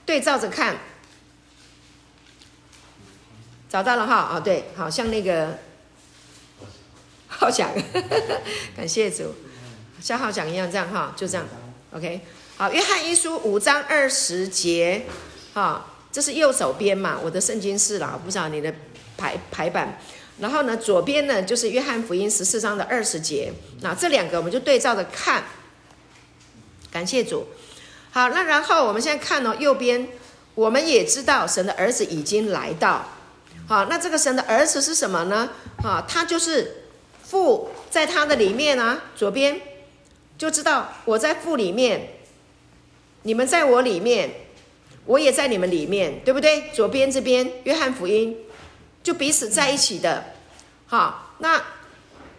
[0.06, 0.78] 对照着看。
[3.70, 4.16] 找到了哈？
[4.16, 5.58] 啊，对，好像那个
[7.28, 7.70] 浩翔，
[8.78, 9.34] 感谢主，
[10.00, 11.46] 像好想一样这样哈，就这样
[11.92, 12.22] ，OK，
[12.60, 15.06] 好，约翰一书五章二十节，
[15.54, 18.74] 哈，这是右手边嘛，我的圣经是啦，不知道你的
[19.16, 20.00] 排排版，
[20.40, 25.44] 然后呢，左边呢就是约翰福音十四章的二十节，那这两个我们就对照着看，
[26.90, 27.46] 感谢主，
[28.10, 30.08] 好，那然后我们现在看哦，右边
[30.56, 33.08] 我们也知道神的儿子已经来到。
[33.68, 35.52] 好，那这个神的儿子是什么呢？
[35.84, 36.86] 啊，他就是
[37.24, 39.62] 父在他的里面啊，左边
[40.40, 42.17] 就知道我在父里面，
[43.28, 44.30] 你们在我里面，
[45.06, 46.70] 我也在你们里面，对不对？
[46.74, 48.38] 左边这边约翰福音
[49.04, 50.28] 就彼此在一起的。
[50.86, 51.62] 好，那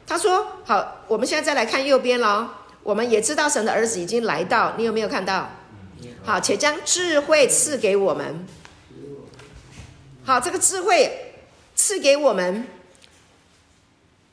[0.07, 2.55] 他说好，我们现在再来看右边了。
[2.83, 5.51] 我们也知道神的儿子已经来到，你有没有看到？
[6.25, 8.47] 好，且将智慧赐给我们。
[10.25, 11.35] 好，这个智慧
[11.77, 12.67] 赐给我们，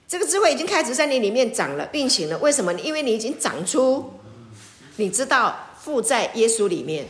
[0.07, 2.37] 这个智慧已经开始在你里面长了、运行了。
[2.37, 2.73] 为什么？
[2.75, 4.13] 因为你已经长出，
[4.95, 7.05] 你知道父在耶稣里面，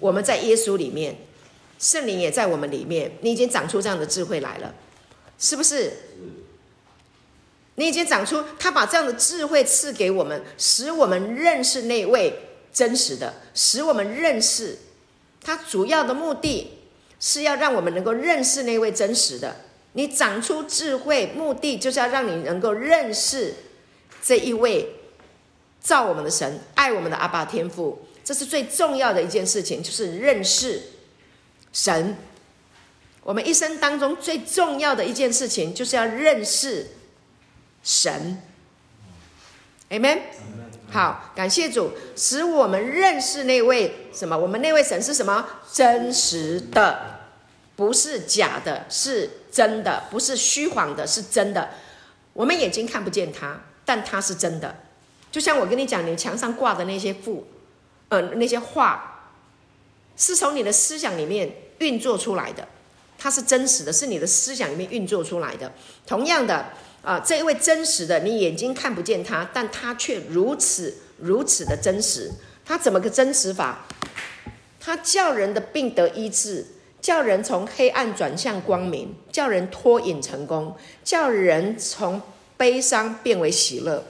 [0.00, 1.16] 我们在耶稣里面，
[1.78, 4.74] 圣灵也在我们里面，你已经长出这样的智慧来了，
[5.38, 5.92] 是不是？
[7.76, 12.34] 你已经长出，他把这样的智慧赐给我们，使我们认识那位
[12.72, 14.78] 真实的，使我们认识
[15.44, 16.72] 他主要的目的
[17.20, 19.58] 是要让我们能够认识那位真实的。
[19.92, 23.54] 你长出智慧，目的就是要让你能够认识
[24.22, 24.95] 这一位
[25.86, 28.04] 造我们的神，爱我们的阿爸天父。
[28.24, 30.82] 这是最重要的一件事情，就是认识
[31.72, 32.16] 神。
[33.22, 36.88] 我们一生当中最重要的一件事情，就是要认识。
[37.84, 38.42] 神
[39.90, 40.22] ，Amen。
[40.90, 44.36] 好，感谢主，使我们认识那位什么？
[44.36, 45.46] 我们那位神是什么？
[45.72, 47.20] 真实的，
[47.76, 51.70] 不是假的，是真的，不是虚谎的，是真的。
[52.32, 54.74] 我们眼睛看不见他，但他是真的。
[55.36, 57.46] 就像我跟你讲，你墙上挂的那些符，
[58.08, 59.28] 呃，那些画，
[60.16, 62.66] 是从你的思想里面运作出来的，
[63.18, 65.70] 它是真实的，是你的思想里面运作出来的。
[66.06, 66.68] 同样的。
[67.02, 72.32] 啊，这一位真实的，你眼睛看不见他，但他却如此如此的真实。
[72.64, 73.86] 他怎么个真实法？
[74.80, 76.66] 他叫人的病得医治，
[77.02, 82.22] 叫人从黑暗转向光明，叫人脱瘾成功，叫人从
[82.56, 84.02] 悲伤变为喜乐，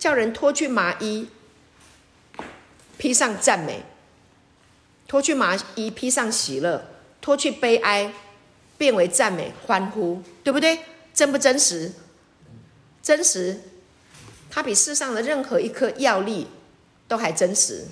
[0.00, 1.28] 叫人脱去麻衣，
[2.96, 3.82] 披上赞美；
[5.06, 6.80] 脱去麻衣，披上喜乐；
[7.20, 8.12] 脱去悲哀，
[8.78, 10.80] 变为赞美欢呼，对不对？
[11.12, 11.92] 真不真实？
[13.02, 13.60] 真实，
[14.50, 16.46] 它比世上的任何一颗药粒
[17.06, 17.84] 都还真实。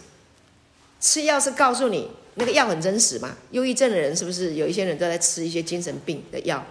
[0.99, 3.37] 吃药是告诉你那个药很真实嘛？
[3.51, 6.64] 忧郁症的人是不是有一些人都在吃一些精神病的药？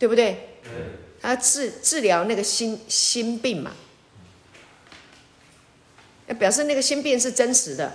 [0.00, 0.58] 对不对？
[1.22, 3.70] 他治治疗那个心心病嘛，
[6.26, 7.94] 那表示那个心病是真实的。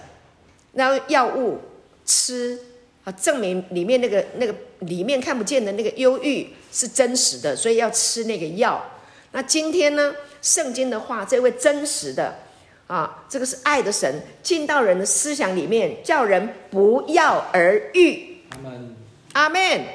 [0.71, 1.59] 那药物
[2.05, 2.59] 吃
[3.03, 6.47] 啊，证明里面那个那个里面看不见的那个忧郁。
[6.69, 8.91] 是真实的，所以要吃那个药。
[9.31, 10.13] 那今天呢？
[10.43, 12.37] 圣经的话，这位真实的
[12.85, 18.41] 啊，这个是爱的神进到人的思想里面，叫人不药而愈。
[18.51, 18.95] 阿门。
[19.33, 19.85] 阿门。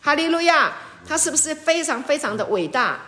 [0.00, 0.74] 哈利路亚。
[1.06, 3.00] 他是不是非常非常的伟大？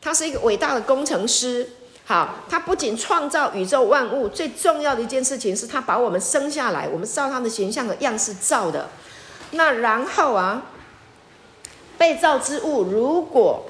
[0.00, 1.68] 他是一个伟大的工程师。
[2.04, 8.88] 好，他不仅创造宇宙万物，最重要的一件事情是他把我们生下来，我们照他的形象和样式造的。
[9.52, 10.62] 那然后啊。
[11.98, 13.64] 被造之物如果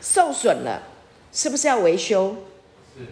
[0.00, 0.80] 受损了，
[1.30, 2.34] 是不是要维修？
[2.96, 3.04] 是。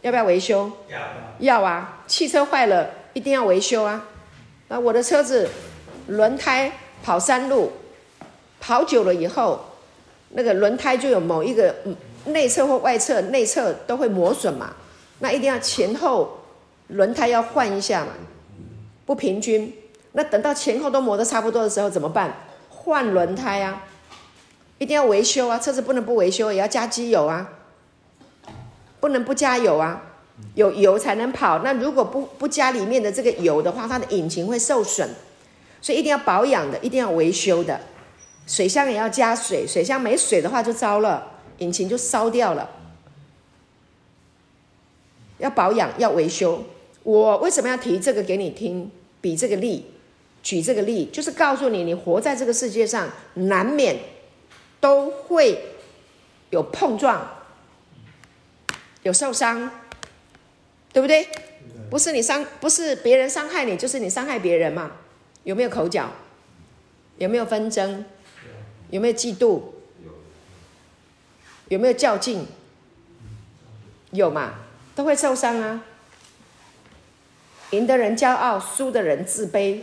[0.00, 0.72] 要不要维修？
[0.88, 0.98] 要。
[1.38, 2.02] 要啊！
[2.08, 4.04] 汽车坏了，一定要维修啊！
[4.66, 5.48] 那，我的车子
[6.08, 6.72] 轮胎
[7.04, 7.70] 跑山路，
[8.62, 9.58] 跑久了以后，
[10.30, 11.74] 那个轮胎就有某一个
[12.26, 14.72] 内侧或外侧，内侧都会磨损嘛。
[15.18, 16.38] 那一定要前后
[16.86, 18.12] 轮胎要换一下嘛，
[19.04, 19.74] 不平均。
[20.12, 22.36] 那等到前后都磨得差不多的时候怎么办？
[22.68, 23.82] 换轮胎啊！
[24.78, 25.58] 一定要维修啊！
[25.58, 27.48] 车子不能不维修，也要加机油啊，
[29.00, 30.02] 不能不加油啊，
[30.54, 31.60] 有油才能跑。
[31.60, 35.08] 那如果不不加里面的这个油的话，它的引擎会受损，
[35.80, 37.80] 所以一定要保养的，一定要维修的。
[38.46, 42.70] 水箱也要加水，水箱没水的话就糟了，引擎就烧掉了。
[45.38, 46.64] 要保养，要维修。
[47.02, 48.90] 我为什么要提这个给你听？
[49.20, 49.86] 比这个例，
[50.42, 53.96] 举这个例，就是告诉你，你活在这个世界上，难免。
[54.82, 55.62] 都会
[56.50, 57.24] 有碰撞，
[59.04, 59.70] 有受伤，
[60.92, 61.28] 对不对？
[61.88, 64.90] 不是你伤，不是别人伤害你，就是你伤害别人嘛？
[65.44, 66.10] 有没有口角？
[67.16, 68.04] 有没有纷争？
[68.92, 69.62] 有没有嫉妒？
[71.68, 72.46] 有没有较劲？
[74.10, 74.52] 有嘛？
[74.94, 75.82] 都会受伤啊！
[77.70, 79.80] 赢的人骄傲，输的人自卑，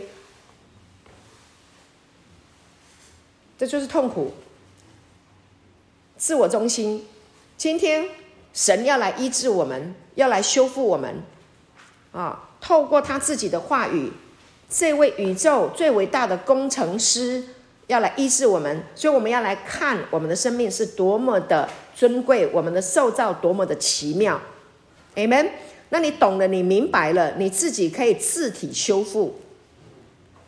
[3.58, 4.32] 这就是痛苦。
[6.16, 7.04] 自我中心，
[7.56, 8.10] 今天
[8.54, 11.16] 神要来医治我们，要来修复我们，
[12.12, 14.12] 啊，透过他自己的话语，
[14.68, 17.48] 这位宇宙最伟大的工程师
[17.90, 24.40] 要来医治我们，所以我们要来看我们的生命是多么的尊贵，我们的受造多么的奇妙。
[25.16, 25.50] Amen。
[25.88, 29.40] 那你懂了，你明白了，你自己可以自体修复，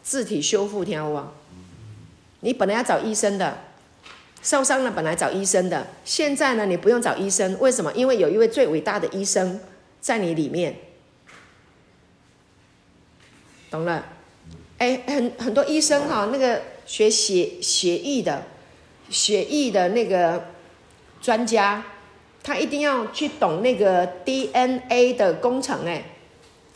[0.01, 1.21] 自体修复，听好不？
[2.41, 3.59] 你本来要找医生的，
[4.41, 7.93] 受伤了本来找医生的，现在呢，你不用找医生，为什么？
[7.93, 9.59] 因为有一位最伟大的医生
[10.01, 10.77] 在你里面，
[13.69, 14.05] 懂了？
[14.79, 18.45] 哎，很很多医生哈，那个学血血液的，
[19.09, 20.49] 血液的那个
[21.21, 21.85] 专家。
[22.45, 26.03] 他一定要去懂那个 DNA 的工程，哎，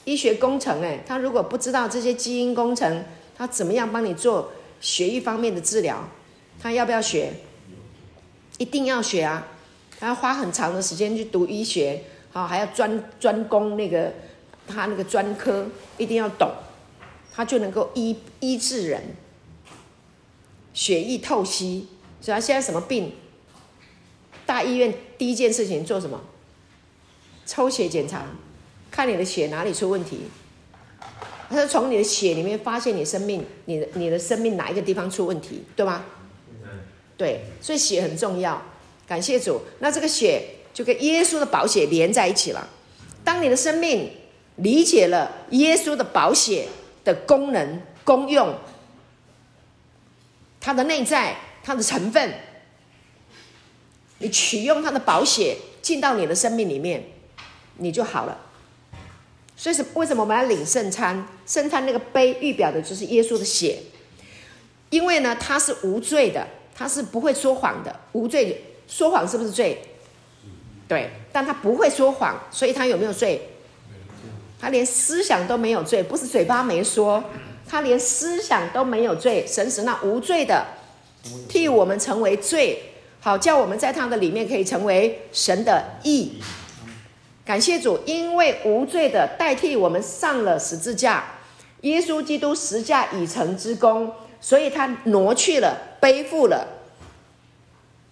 [0.05, 3.05] 医学工程，哎，他如果不知道这些基因工程，
[3.37, 6.09] 他怎么样帮你做血液方面的治疗？
[6.63, 7.33] 他要不要学？
[8.59, 9.49] 一定要学啊！
[9.99, 14.13] 他要花很长的时间去读医学，好，还要专专攻那个
[14.69, 15.67] 他那个专科，
[15.99, 16.49] 一定要懂，
[17.35, 19.03] 他就能够医医治人，
[20.77, 21.89] 血液透析，
[22.21, 23.13] 所以他现在什么病？
[24.45, 26.21] 大医院第一件事情做什么？
[27.47, 28.27] 抽血检查，
[28.91, 30.21] 看你的血哪里出问题。
[31.49, 36.05] 他是从你的血里面发现你生命，你的你的生命哪一个地方出问题，对吗？
[37.17, 38.61] 对，所以血很重要。
[39.09, 40.43] 感谢主，那这个血
[40.75, 42.69] 就跟耶稣的宝血连在一起了。
[43.25, 44.11] 当你的生命
[44.57, 46.69] 理解了耶稣的宝血
[47.03, 48.55] 的功能功用，
[50.67, 52.35] 它的内在，它的成分。
[54.19, 57.05] 你取用它的宝血进到你的生命里面，
[57.77, 58.37] 你就好了。
[59.57, 61.25] 所以是为什么我们要领圣餐？
[61.47, 63.79] 圣餐那个杯预表的就是耶稣的血，
[64.91, 66.45] 因为呢，他是无罪的，
[66.75, 68.65] 他是不会说谎的，无罪。
[68.89, 69.81] 说谎是不是罪？
[70.89, 73.41] 对，但他不会说谎，所以他有没有罪？
[74.59, 77.23] 他连思想都没有罪，不是嘴巴没说，
[77.69, 79.47] 他连思想都没有罪。
[79.47, 80.67] 神使那无罪的
[81.49, 82.83] 替我们成为罪。
[83.21, 86.41] 好，叫我们在他的里面可以成为神的义。
[87.45, 91.25] 感谢主，因为无罪的代替我们上了十字架，
[91.83, 96.67] 耶稣基督十架已成之功，所以他挪去了，背负了，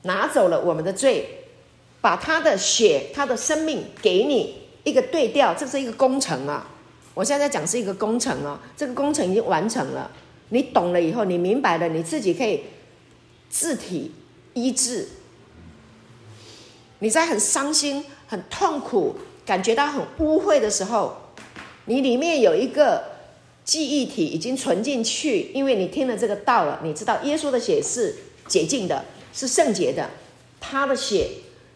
[0.03, 1.45] 拿走了我们的罪，
[2.01, 6.69] 把他的血、他的生命给你一个对调，这是一个工程啊！
[7.15, 10.11] 我现在讲是一个工程啊，这个工程已经完成了。
[10.51, 12.65] 你懂了以后，你明白了，你自己可以
[13.49, 14.13] 自体。
[14.57, 15.09] 医治，
[17.01, 21.17] 你在很伤心、很痛苦、感觉到很污秽的时候，
[21.87, 23.03] 你里面有一个
[23.65, 28.15] 记忆体已经存进去，因为你听了这个道了，你知道耶稣的血是
[28.47, 30.09] 洁净的，是圣洁的，
[30.61, 31.29] 他的血，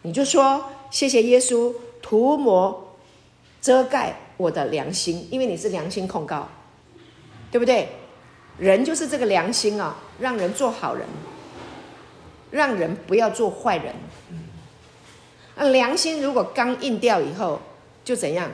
[0.03, 2.95] 你就说谢谢耶稣涂抹
[3.61, 6.47] 遮盖我的良心，因为你是良心控告，
[7.51, 7.89] 对不对？
[8.57, 11.05] 人就是这个良心啊，让人做好人。
[12.51, 13.93] 让人不要做坏人。
[15.55, 17.61] 那良心如果刚硬掉以后，
[18.03, 18.49] 就怎样？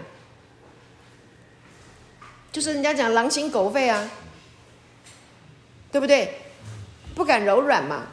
[2.52, 4.10] 就是人家讲狼心狗肺啊，
[5.92, 6.34] 对不对？
[7.14, 8.08] 不敢柔软嘛，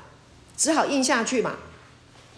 [0.56, 1.56] 只好硬下去嘛。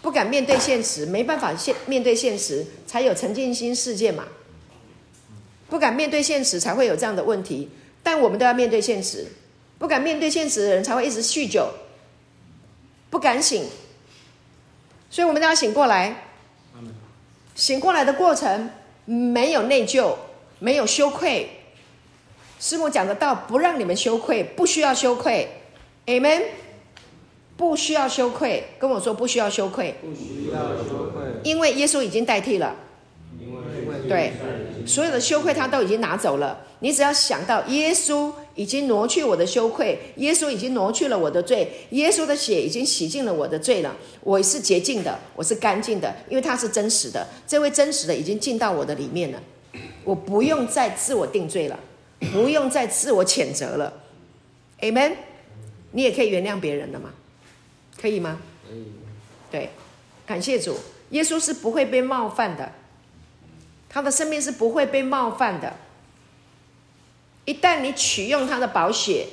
[0.01, 4.25] 不敢面对现实，没办法现面对现实，才有沉浸新世界嘛。
[5.69, 7.71] 不敢面对现实，才会有这样的问题。
[8.03, 9.27] 但我们都要面对现实，
[9.79, 11.71] 不敢面对现实的人，才会一直酗酒。
[13.11, 13.65] 不敢醒，
[15.11, 16.25] 所以我们都要醒过来。
[17.55, 18.71] 醒过来的过程
[19.05, 20.15] 没有内疚，
[20.59, 21.51] 没有羞愧。
[22.59, 25.49] 师母讲的道不让你们羞愧，不需要羞愧。
[26.07, 26.43] Amen。
[27.57, 29.95] 不需要羞愧，跟我说不需要羞愧。
[30.01, 32.75] 不需要羞愧，因为耶稣已经代替了。
[33.39, 34.33] 因为对，
[34.87, 36.65] 所有的羞愧他都已经拿走了。
[36.81, 38.33] 你只要想到耶稣。
[38.57, 43.97] 已经挪去我的羞愧，耶稣已经挪去了我的罪，耶稣的血已经洗净了我的罪了。
[44.21, 47.27] 我是洁净的，我是干净的，因为他是真实的。
[47.49, 49.43] 这位真实的已经进到我的里面了，
[50.05, 51.77] 我不用再自我定罪了，
[52.33, 53.93] 不用再自我谴责了。
[54.83, 55.15] Amen。
[55.91, 57.11] 你也可以原谅别人的吗？
[58.01, 58.39] 可以吗？
[58.69, 58.85] 可以。
[59.51, 59.71] 对，
[60.25, 60.77] 感谢主，
[61.11, 62.71] 耶稣是不会被冒犯的，
[63.95, 65.73] 他的生命是不会被冒犯的。
[67.45, 69.29] 一旦你取用他的宝血，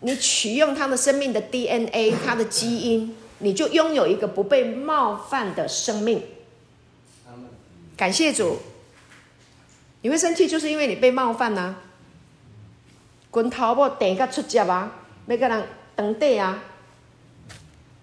[0.00, 6.22] 你取用他的生命的 DNA，他的基因，你就拥有一个不被冒犯的生命。
[7.98, 8.56] 感谢主。
[10.00, 11.82] 你会生气，就是因为你被冒犯呐、啊。
[13.30, 14.90] 滚头不等一个出脚啊，
[15.26, 16.62] 每个人等待啊，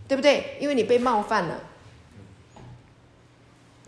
[0.07, 0.57] 对不对？
[0.59, 1.59] 因为你被冒犯了。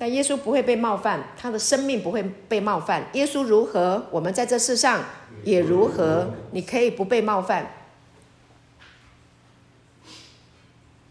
[0.03, 3.05] 但耶稣不会被冒犯，他的生命不会被冒犯。
[3.13, 5.01] 耶稣如何，我们在这世上
[5.45, 6.29] 也如何。
[6.51, 7.71] 你可以不被冒犯。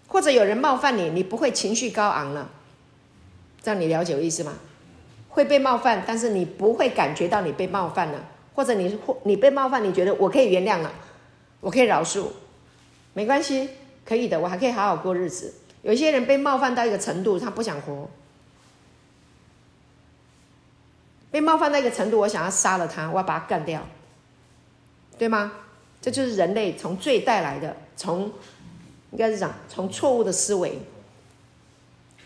[0.09, 2.51] 或者有人冒犯你，你不会情绪高昂了。
[3.63, 4.59] 这样你了解我意思吗？
[5.31, 8.23] 会被冒犯，但是你不会感觉到你被冒犯了，
[8.55, 10.93] 或者你你被冒犯，你觉得我可以原谅了，
[11.61, 12.27] 我可以饶恕，
[13.15, 13.71] 没关系，
[14.05, 15.55] 可以的，我还可以好好过日子。
[15.81, 18.07] 有些人被冒犯到一个程度，他不想活。
[21.33, 23.85] 被冒犯到一个程度，我想要杀了他，我要把他干掉，
[25.19, 25.51] 对吗？
[26.01, 28.31] 这就是人类从罪带来的，从
[29.13, 30.79] 应该是讲从错误的思维。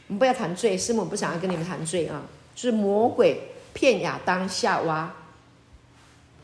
[0.09, 2.23] 我们不要谈罪，师母不想要跟你们谈罪啊，
[2.57, 3.41] 是魔鬼
[3.73, 5.15] 骗亚当夏娃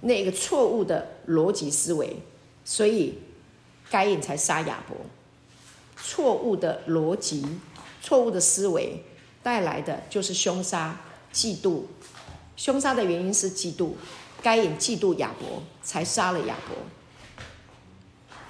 [0.03, 2.17] 那个错误的逻辑思维，
[2.65, 3.19] 所以
[3.91, 4.97] 该隐才杀亚伯。
[5.97, 7.59] 错误的逻辑、
[8.01, 9.03] 错误的思维
[9.43, 10.97] 带来的就是凶杀、
[11.33, 11.83] 嫉妒。
[12.63, 13.91] 凶杀的原因是嫉妒，
[14.41, 16.77] 该隐嫉妒亚伯，才杀了亚伯。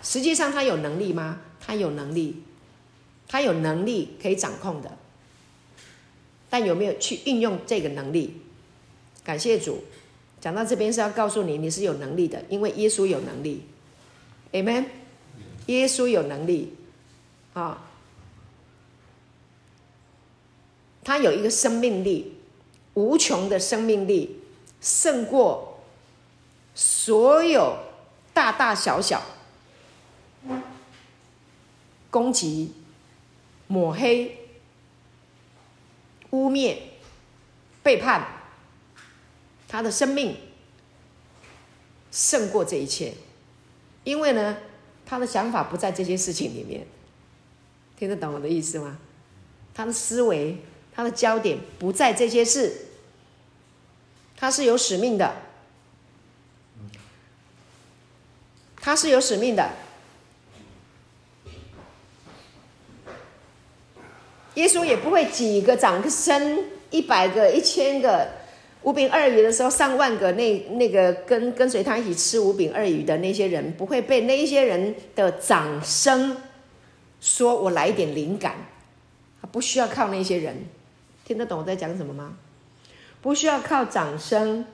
[0.02, 1.40] 实际上他有能力吗？
[1.58, 2.42] 他有能力，
[3.26, 4.98] 他有能力可以掌控的，
[6.50, 8.42] 但有没有去运用这个能力？
[9.24, 9.82] 感谢主，
[10.42, 13.62] 讲到这边是要告诉你，你是有能力的，因为耶稣有能力。
[14.52, 14.84] Amen，
[15.68, 16.74] 耶稣有能力。
[17.54, 17.82] 啊，
[21.02, 22.34] 他有一个生命力，
[22.94, 24.40] 无穷的生命力，
[24.80, 25.80] 胜过
[26.74, 27.78] 所有
[28.34, 29.22] 大大小小
[32.10, 32.72] 攻击、
[33.66, 34.38] 抹黑、
[36.30, 36.76] 污蔑、
[37.82, 38.26] 背叛，
[39.68, 40.36] 他的生命
[42.10, 43.14] 胜过这一切，
[44.04, 44.58] 因为呢，
[45.06, 46.86] 他的想法不在这些事情里面。
[47.96, 48.98] 听得懂我的意思吗？
[49.72, 50.58] 他的思维，
[50.94, 52.72] 他的焦点不在这些事，
[54.36, 55.34] 他是有使命的，
[58.76, 59.70] 他是有使命的。
[64.54, 68.28] 耶稣也不会几个掌声，一百个、一千个
[68.82, 76.36] 五饼二鱼的时候，上万个那那个跟跟随他一起吃五饼二鱼的那些人，不会被那一些人的掌声。
[77.18, 78.56] 说我来一点灵感，
[79.50, 80.66] 不需要靠那些人，
[81.32, 82.36] 听得懂我在讲什么吗？
[83.22, 84.66] 不需要靠掌声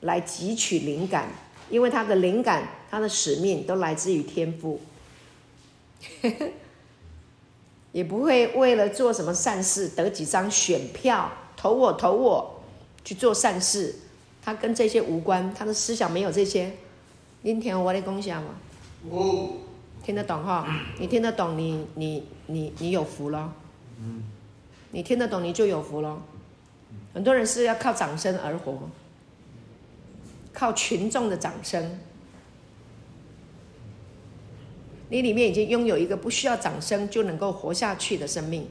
[0.00, 1.30] 来汲取灵感，
[1.70, 4.78] 因为他的灵感、他的使命都来自于天赋，
[7.92, 12.62] 也不会为了做什么善事得几张选票，投我投我
[13.02, 13.94] 去做善事，
[14.42, 16.70] 他跟这些无关，他的思想没有这些。
[17.42, 18.48] 今天我来讲一下嘛。
[19.10, 19.48] 哦
[20.04, 20.66] 听得懂哈？
[20.98, 23.50] 你听得懂你，你你你你有福了。
[24.92, 26.22] 你听得懂，你就有福了。
[27.12, 28.88] 很多人是要靠掌声而活，
[30.52, 31.98] 靠群众的掌声。
[35.08, 38.66] 你里面已经拥有一个不需要掌声就能够活下去的生命。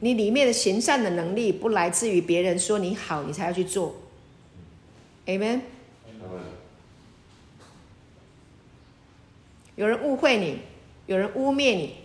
[0.00, 3.96] 你里面的行善的能力不来自于别人说你好，你才要去做。
[5.26, 5.60] Amen。
[9.76, 10.60] 有人误会你，
[11.06, 11.96] 有人污蔑你，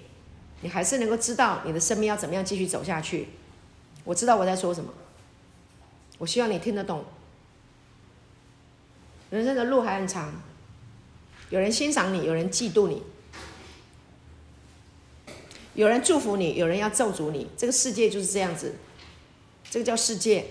[0.64, 3.28] 你还是能够知道你的生命要怎么样继续走下去。
[4.04, 4.92] 我知道我在说什么，
[6.18, 7.06] 我希望你听得懂。
[9.30, 10.42] 人生的路还很长，
[11.50, 13.04] 有人欣赏你，有人嫉妒你，
[15.74, 17.50] 有人祝福你，有人要咒诅你。
[17.58, 18.76] 这个世界就是这样子，
[19.70, 20.46] 这个叫世界。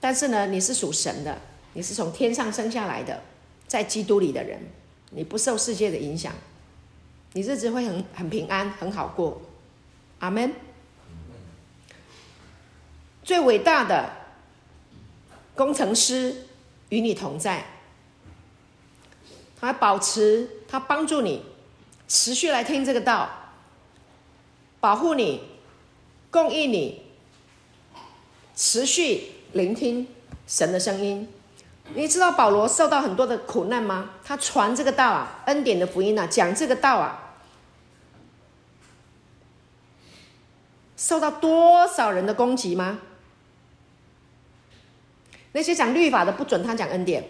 [0.00, 1.40] 但是呢，你是属神的，
[1.72, 3.22] 你是从天上生下来的，
[3.66, 4.60] 在基督里的人。
[5.10, 6.34] 你不受世界的影响，
[7.34, 9.42] 你日子会很很平安，很好过。
[10.20, 10.54] 阿门。
[13.24, 14.08] 最伟大的
[15.56, 16.46] 工程师
[16.90, 17.64] 与你同在，
[19.60, 21.42] 他保持，他帮助你
[22.06, 23.28] 持续来听这个道，
[24.78, 25.42] 保护你，
[26.30, 27.02] 供应你，
[28.54, 30.06] 持续聆听
[30.46, 31.28] 神的声音。
[31.94, 34.10] 你知道保罗受到很多的苦难吗？
[34.24, 37.23] 他传这个道啊，恩典的福音啊，讲这个道啊，
[40.96, 43.00] 受到多少人的攻击吗？
[45.52, 47.24] 那些讲律法的不准他讲恩典，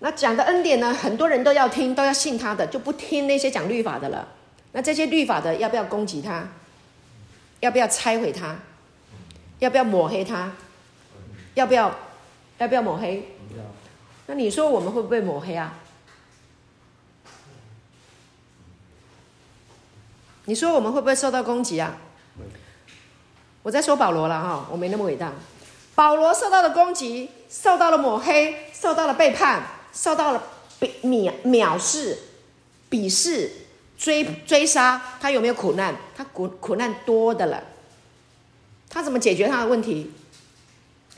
[0.00, 4.28] 那讲的恩典呢，很多人都要听，都要信他的，就不听那些讲律法的了。
[4.72, 6.48] 那这些律法的要不要攻击他？
[7.60, 8.58] 要不要拆毁他？
[9.60, 10.52] 要不要抹黑他？
[11.54, 11.94] 要不要？
[12.58, 13.28] 要不要抹黑？
[14.26, 15.78] 那你说我们会不会抹黑啊？
[20.44, 21.96] 你说我们会不会受到攻击啊？
[23.62, 25.32] 我在说保罗了哈，我没那么伟大。
[25.94, 29.62] 保罗受到的攻击，受到了抹黑，受到了背叛，
[29.92, 30.42] 受到了
[30.80, 32.18] 藐藐视、
[32.90, 33.50] 鄙视、
[33.96, 35.94] 追追杀，他有没有苦难？
[36.16, 37.62] 他苦苦难多的了。
[38.88, 40.10] 他怎么解决他的问题？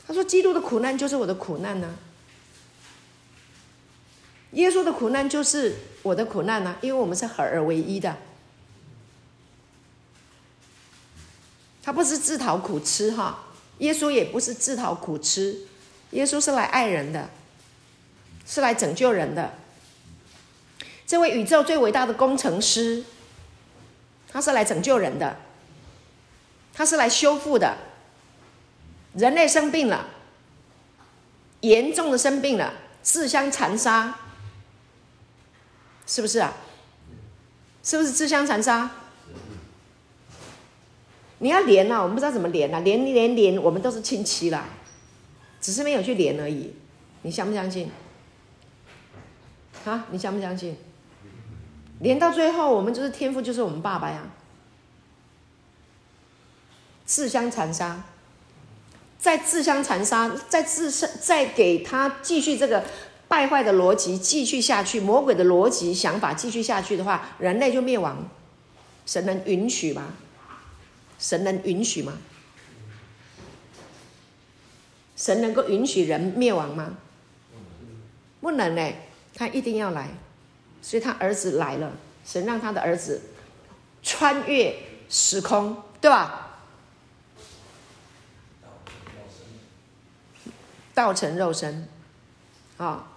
[0.07, 1.95] 他说：“基督的苦难就是我的苦难呢、
[4.51, 8.15] 耶稣的苦难就是我的苦难呢、因为我们是合而为一的。
[11.85, 13.43] 他不是自讨苦吃哈，
[13.77, 15.67] 耶稣也不是自讨苦吃，
[16.11, 17.29] 耶稣是来爱人的，
[18.45, 19.53] 是来拯救人的。
[21.05, 23.03] 这位宇宙最伟大的工程师，
[24.31, 25.37] 他是来拯救人的。”
[26.77, 27.77] 他是来修复的，
[29.13, 30.07] 人类生病了，
[31.61, 34.13] 严重的生病了，自相残杀，
[36.05, 36.53] 是不是啊？
[37.81, 38.91] 是不是自相残杀？
[41.39, 44.65] 你要连啊，我们不知道怎么连啊，连连连，我们都是亲戚啦，
[45.59, 46.73] 只是没有去连而已。
[47.23, 47.91] 你相不相信？
[49.83, 50.77] 啊，你相不相信？
[51.99, 54.23] 连到最后，我们就是天父，就是我们爸爸呀。
[57.05, 58.03] 自相残杀，
[59.19, 62.83] 再自相残杀，再自身，再给他继续这个
[63.27, 68.27] 败坏的逻辑继续下去，魔鬼的逻辑想法继续下去的话，人类就灭亡。
[69.05, 70.13] 神能允许吗？
[71.25, 72.19] 神能允许吗？
[75.17, 76.97] 神能够允许人灭亡吗？
[78.41, 80.11] 不能嘞，他一定要来，
[80.83, 83.23] 所以他儿子来了，神让他的儿子
[84.03, 84.77] 穿越
[85.09, 86.59] 时空，对吧？
[90.93, 91.89] 道成肉身，
[92.77, 93.07] 啊，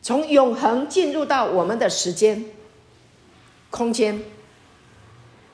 [0.00, 2.46] 从永恒进入到我们的时间、
[3.68, 4.24] 空间，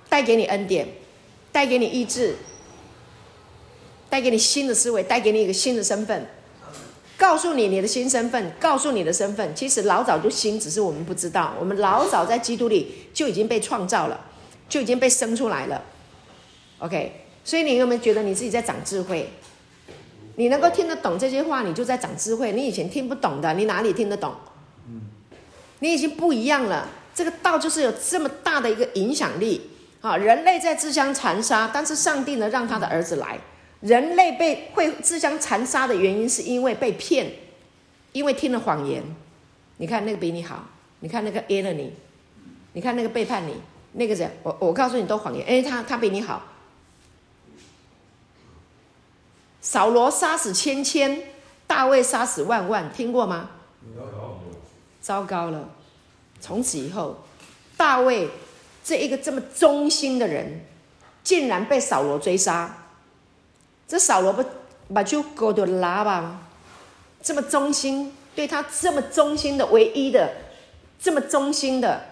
[0.09, 0.87] 带给你恩典，
[1.53, 2.35] 带给你意志，
[4.11, 6.27] 带给你新的思维，带给你一个新的身份，
[7.17, 11.55] 告诉你你的新身份，告诉你的身份，其实老早就新，只是我们不知道。
[11.61, 14.19] 我们老早在基督里就已经被创造了，
[14.69, 15.83] 就已经被生出来了。
[16.79, 19.31] OK，所以你有没有觉得你自己在长智慧？
[20.37, 22.53] 你能够听得懂这些话，你就在长智慧。
[22.53, 24.35] 你以前听不懂的，你哪里听得懂？
[25.81, 26.89] 你已经不一样了。
[27.15, 29.61] 这个道就是有这么大的一个影响力。
[30.03, 33.39] 啊，人类在自相残杀，但是上帝呢，让他的儿子来。
[33.81, 37.33] 人类被会自相残杀的原因，是因为被骗，
[38.13, 39.03] 因为听了谎言。
[39.79, 40.67] 你看那个比你好，
[41.01, 41.93] 你看那个冤了你，
[42.75, 43.55] 你看那个背叛你，
[43.93, 45.45] 那个人，我我告诉你都谎言。
[45.47, 46.43] 哎，他他比你好。
[49.61, 51.23] 扫罗杀死千千，
[51.67, 53.51] 大卫杀死万万，听过吗？
[55.01, 55.69] 糟糕了！
[56.41, 57.25] 从此以后，
[57.77, 58.29] 大卫
[58.85, 60.61] 这一个这么忠心的人，
[61.23, 62.87] 竟然被扫罗追杀。
[63.87, 64.45] 这扫罗不
[64.93, 66.49] 把就狗都拉吧？
[67.23, 70.35] 这么忠心，对他这么忠心的唯一的，
[70.99, 72.07] 这么忠心的，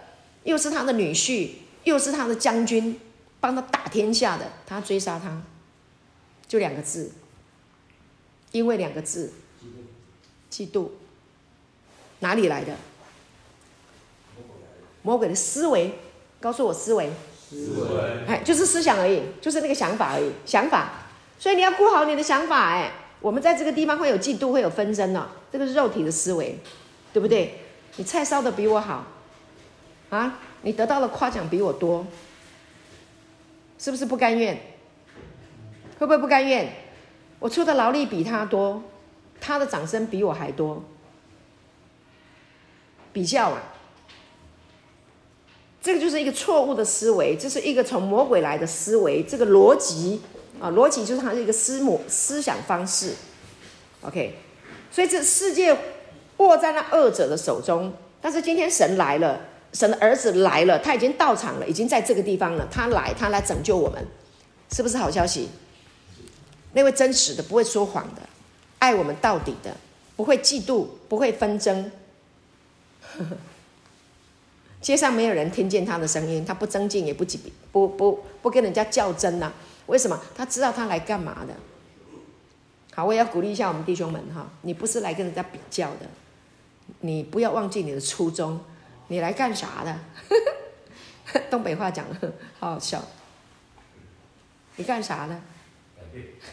[0.44, 1.50] 又是他的女婿，
[1.84, 3.00] 又是他的将军，
[3.40, 5.42] 帮他打天下的，他追杀他，
[6.46, 7.12] 就两个字。
[8.52, 9.32] 因为两个字，
[10.50, 10.88] 嫉妒，
[12.18, 12.74] 哪里来的？
[15.02, 15.94] 魔鬼的思维，
[16.40, 17.10] 告诉我思维，
[17.50, 20.90] 思维，哎，就是思想而已，就是那个想法而已，想法。
[21.38, 25.28] 所以你要顾好你的想法，哎，我们在这个地方会有嫉妒，会有纷争呢。
[25.52, 26.58] 这个是肉体的思维，
[27.12, 27.60] 对不对？
[27.96, 29.04] 你菜烧的比我好，
[30.10, 32.06] 啊，你得到的夸奖比我多，
[33.78, 34.54] 是不是不甘愿？
[35.98, 36.72] 会不会不甘愿？
[37.38, 38.82] 我出的劳力比他多，
[39.40, 40.84] 他的掌声比我还多，
[43.12, 43.62] 比较啊，
[45.82, 50.20] 这个就是一个错误的思维，这是一个从魔鬼来的思维，这个逻辑
[50.60, 53.14] 啊，逻辑就是它是一个思母思想方式
[54.02, 54.34] ，OK，
[54.92, 55.74] 所以这世界
[56.36, 59.40] 握在那恶者的手中，但是今天神来了，
[59.72, 64.06] 神的儿子来了，他已经到场了，已经在这个地方了，他来，他来拯救我们，
[64.70, 65.48] 是不是好消息？
[66.74, 68.20] 那位真实的，不会说谎的，
[68.80, 69.74] 爱我们到底的，
[70.14, 71.90] 不会嫉妒，不会纷争。
[74.80, 77.24] 街上没有人听见他的声音，他不增进，也不
[77.70, 79.52] 不不不跟人家较真呐、啊。
[79.86, 80.18] 为什么？
[80.34, 81.54] 他知道他来干嘛的。
[82.94, 86.06] 好，我也要鼓励一下我们弟兄们哈，你不是来跟人家比较的，
[87.00, 88.60] 你不要忘记你的初衷，
[89.08, 89.98] 你来干啥的？
[91.50, 93.02] 东北话讲的好好笑，
[94.76, 95.40] 你干啥的？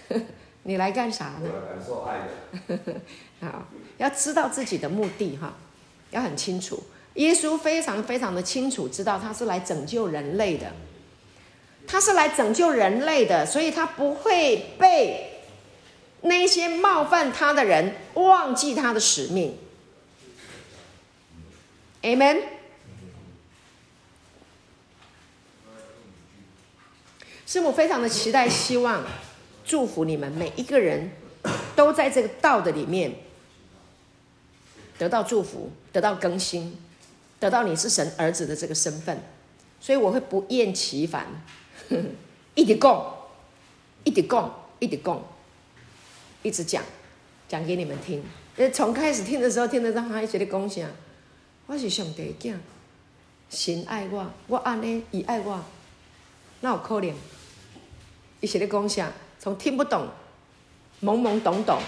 [0.64, 1.50] 你来干啥呢？
[3.42, 3.66] 好，
[3.98, 5.54] 要知道自己的目的哈，
[6.12, 6.84] 要很清楚。
[7.18, 10.72] 耶稣非常非常的清楚，知道他是来拯救人类的，
[11.86, 15.42] 他是来拯救人类的，所以他不会被
[16.22, 19.58] 那些冒犯他的人忘记他的使命。
[22.04, 22.42] Amen。
[27.46, 29.04] 师母非常的期待，希望
[29.66, 31.12] 祝福你们每一个人
[31.76, 33.16] 都在这个道的里面
[34.98, 36.78] 得到祝福，得到更新，
[37.40, 39.20] 得到你是神儿子的这个身份。
[39.80, 41.28] 所以我会不厌其烦，
[42.56, 43.16] 一直讲，
[44.04, 45.24] 一直讲，一直讲，
[46.42, 46.84] 一直讲，
[47.48, 48.24] 讲给你们听。
[48.56, 50.82] 呃，从开始听的时候，听得到他一直在讲啥？
[51.68, 52.56] 我是上帝的囝，
[53.52, 55.64] 神爱我，我安呢，伊爱我，
[56.62, 57.14] 那有可能？
[58.42, 59.12] 一直在讲啥？
[59.40, 60.08] 从听不懂、
[61.04, 61.80] 懵懵懂懂，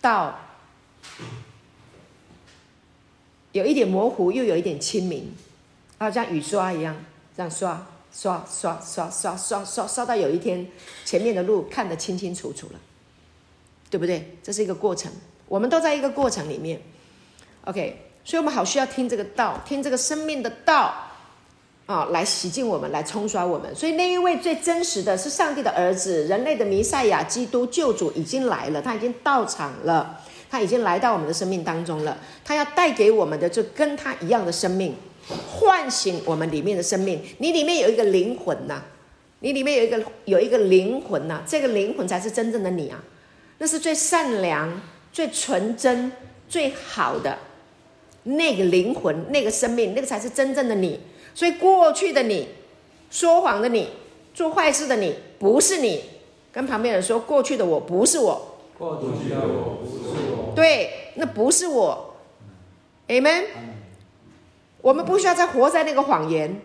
[0.00, 0.38] 到
[3.54, 5.32] 有一点模糊，又有一点清明。
[5.96, 6.94] 啊，像雨刷一样，
[7.36, 10.66] 这样刷刷刷刷刷刷刷刷到有一天，
[11.04, 12.80] 前面的路看得清清楚楚了，
[13.88, 14.36] 对不对？
[14.42, 15.10] 这是一个过程，
[15.46, 16.82] 我们都在一个过程里面。
[17.66, 20.92] OK，所以我们好需要听这个道，听这个生命的道
[21.86, 23.72] 啊，来洗净我们，来冲刷我们。
[23.72, 30.20] 所以那一位最真实的是上帝的儿子，人类的弥赛亚基督救主已经来了，他已经到场了，
[30.54, 34.94] 他已经来到我们的生命当中了，他要带给我们的就跟他一样的生命。
[35.26, 38.80] 唤醒我们里面的生命，你里面有一个灵魂呐、
[39.40, 43.02] 你里面有一个有一个灵魂呐、这个灵魂才是真正的你啊，
[43.58, 44.80] 那是最善良、
[45.12, 46.12] 最纯真、
[46.48, 47.36] 最好的
[48.22, 51.00] 那个灵魂、那个生命，那个才是真正的你。
[51.34, 52.46] 所以过去的你、
[53.10, 53.88] 说谎的你、
[54.32, 56.00] 做坏事的你，不是你。
[56.52, 58.54] 跟旁边人说，过去的我不是我。
[58.78, 60.33] 过去的我不是我。
[60.54, 62.14] 对，那不是我。
[63.08, 63.44] Amen。
[64.80, 66.60] 我们不需要再活在那个谎言。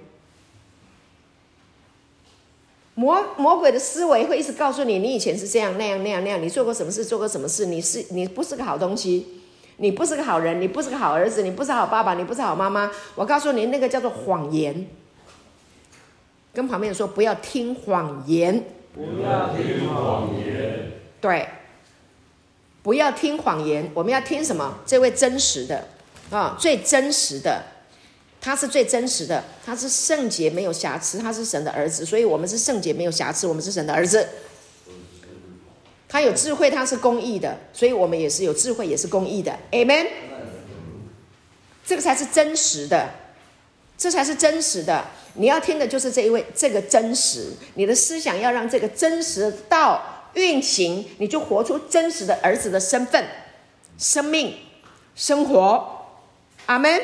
[2.96, 9.42] 魔魔鬼的思维会一直告诉你，你以前是这样那样那样那样，你做过什么事，做过什么事，你是你不是个好东西，
[9.78, 12.92] 你不是个好人，你不是个好儿子，你不是好爸爸，你不是好妈妈。
[13.16, 14.86] 我告诉你，那个叫做谎言。
[16.54, 18.66] 跟旁边人说，不要听谎言。
[18.94, 20.92] 不要听谎言。
[21.22, 21.48] 对，
[22.82, 23.90] 不要听谎言。
[23.94, 24.80] 我们要听什么？
[24.86, 25.88] 这位真实的
[26.30, 27.64] 啊，最真实的。
[28.42, 34.26] 他是最真实的，他是圣洁没有瑕疵，他是神的儿子，所以我们是圣洁没有瑕疵，我们是神的儿子。
[36.08, 39.60] 他有智慧，他是公义的，所以我们也是有智慧，也是公义的。
[39.72, 40.08] Amen。
[41.86, 43.10] 这个才是真实的，
[43.98, 45.06] 这才是真实的。
[45.34, 47.52] 你要听的就是这一位，这个真实。
[47.74, 53.26] 你的思想要让这个真实的道运行，你就活出真实的儿子的身份、
[53.98, 54.56] 生命、
[55.16, 56.06] 生活。
[56.66, 57.02] 阿门。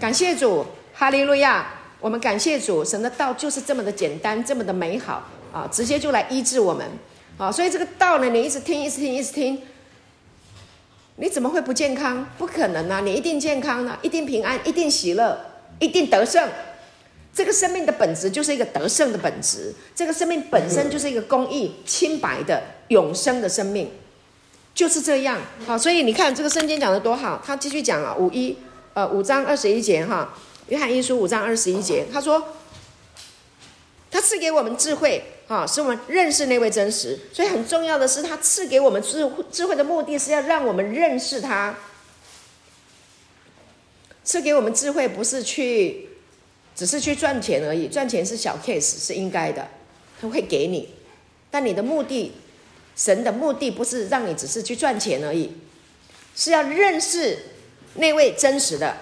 [0.00, 1.66] 感谢主，哈利路亚！
[2.00, 5.22] 我们感谢主，神的道就是这么的简单，这么的美好
[5.52, 5.68] 啊！
[5.70, 6.84] 直接就来医治我们
[7.38, 7.52] 啊！
[7.52, 9.62] 所以这个道呢，你一直听，一直听，一直听，
[11.14, 12.26] 你怎么会不健康？
[12.36, 13.00] 不可能啊！
[13.00, 15.38] 你一定健康啊，一定平安，一定喜乐，
[15.78, 16.48] 一定得胜。
[17.34, 23.90] 这个生命的本质就是一个得胜的本质，这个生命本身就是一个公义、清白的永生的生命，
[24.74, 25.40] 就是这样。
[25.66, 28.56] 好，所以你看这个圣经讲的多好，他继续讲啊，五一。
[28.94, 30.34] 呃，五章二十一节哈，
[30.68, 32.46] 约翰一书五章二十一节，他说，
[34.10, 37.18] 他赐给我们智慧，啊，使我们认识那位真实。
[37.32, 41.74] 所以很重要的是，他赐给我们智慧，智慧的目的是要让我们认识他。
[44.22, 46.10] 赐给我们智慧，不是去，
[46.74, 49.66] 只是去赚钱而已，赚钱是小 case，是应该的，
[50.20, 50.88] 他会给你。
[51.50, 52.32] 但你的目的，
[52.96, 55.52] 神的目的不是让你只是去赚钱而已，
[56.34, 57.38] 是要认识。
[57.96, 58.96] 那位真实的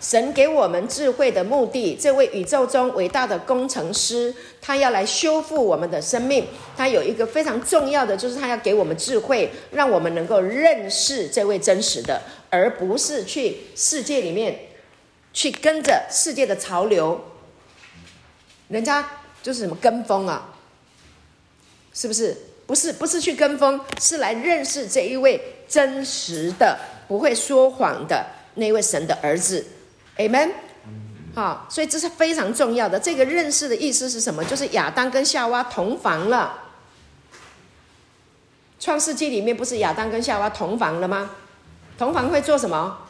[0.00, 6.46] 神给我们智慧的目的，这位宇宙中伟大的工程师，他要来修复我们的生命。
[6.76, 14.67] 他有一个非常重要的，就是他要给我们智慧，让我们能够认识这位真实的，而不是去世界里面
[15.38, 17.24] 去跟着世界的潮流。
[18.66, 19.08] 人家
[19.40, 20.48] 就是什么跟风啊？
[21.94, 22.36] 是不是？
[22.66, 26.76] 不是，不是去跟风，是来认识这一位真实的。
[27.06, 29.64] 不会说谎的那位神的儿子
[30.16, 30.50] ，Amen。
[31.36, 32.98] 好，所以这是非常重要的。
[32.98, 34.44] 这个认识的意思是什么？
[34.44, 36.64] 就是亚当跟夏娃同房了。
[38.80, 41.30] 创世纪里面不是亚当跟夏娃同房了吗？
[41.96, 43.06] 同房会做什么？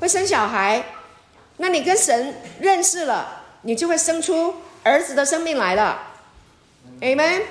[0.00, 0.84] 会生小孩。
[1.58, 6.14] 那你跟神认识了，你就会生出儿子的生命来了。
[7.00, 7.42] Amen。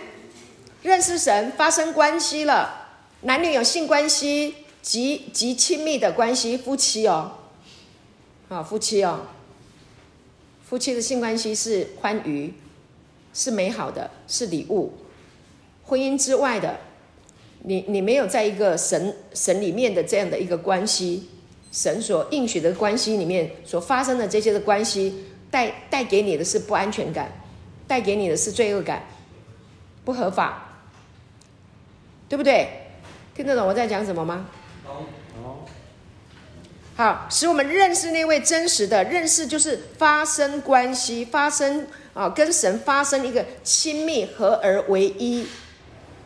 [0.83, 2.89] 认识神，发生关系了，
[3.21, 4.55] 男女有性关系。
[4.85, 7.31] 极极亲密的关系，夫妻哦，
[8.49, 9.21] 啊，夫妻哦，
[10.63, 12.53] 夫妻的性关系是欢愉，
[13.33, 14.93] 是美好的，是礼物。
[15.85, 16.81] 婚姻之外的，
[17.63, 21.29] 你你没有在一个神神里面的这样的一个关系，
[21.75, 27.29] 神所应许的关系里面所发生的这些的关系，带带给你的是不安全感，
[27.85, 29.05] 带给你的是罪恶感，
[30.05, 30.79] 不合法，
[32.29, 32.69] 对不对？
[33.35, 34.45] 听得懂我在讲什么吗？
[36.95, 45.45] 好，使我们认识那位真实的认识，就是发生关系，发生啊，跟神发生一个亲密合而为一，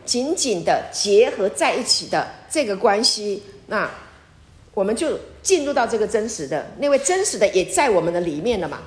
[0.04, 3.42] 紧紧的结合在一起的这个关系。
[3.66, 3.90] 那
[4.74, 8.82] 我们就进入到这个真实的那位真实的也在我们的里面了嘛？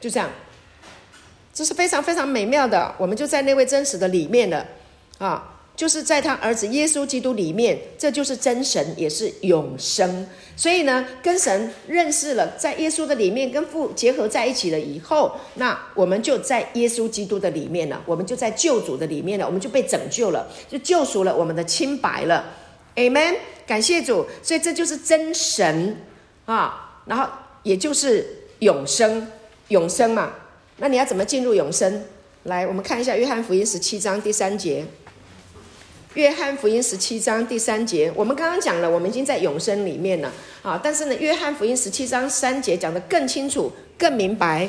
[0.00, 0.28] 就这样，
[1.54, 4.66] 这是非常非常美妙的，我们就在那位真实的里面了
[5.18, 5.51] 啊。
[5.74, 10.26] 就是在他儿子耶稣基督里面，这就是真神，也是永生。
[10.54, 22.44] 所以呢，跟神认识了，在耶稣的里面跟父结合在一起了以后，那我们就在耶稣基督的里面了，我们就在救主的里面了，我们就被拯救了，就救赎了我们的清白了。
[22.96, 24.26] Amen，感谢主。
[24.42, 25.96] 所以这就是真神
[26.44, 27.26] 啊，然后
[27.62, 29.26] 也就是永生，
[29.68, 30.34] 永生嘛。
[30.76, 32.04] 那你要怎么进入永生？
[32.44, 34.84] 来，我们看一下约翰福音十七章第三节。
[36.14, 40.78] 约翰福音十七章第三节，我们刚刚讲了，我们已经在永生里面了啊。
[40.82, 44.68] 但是呢，约翰福音十七章三节讲得更清楚、更明白。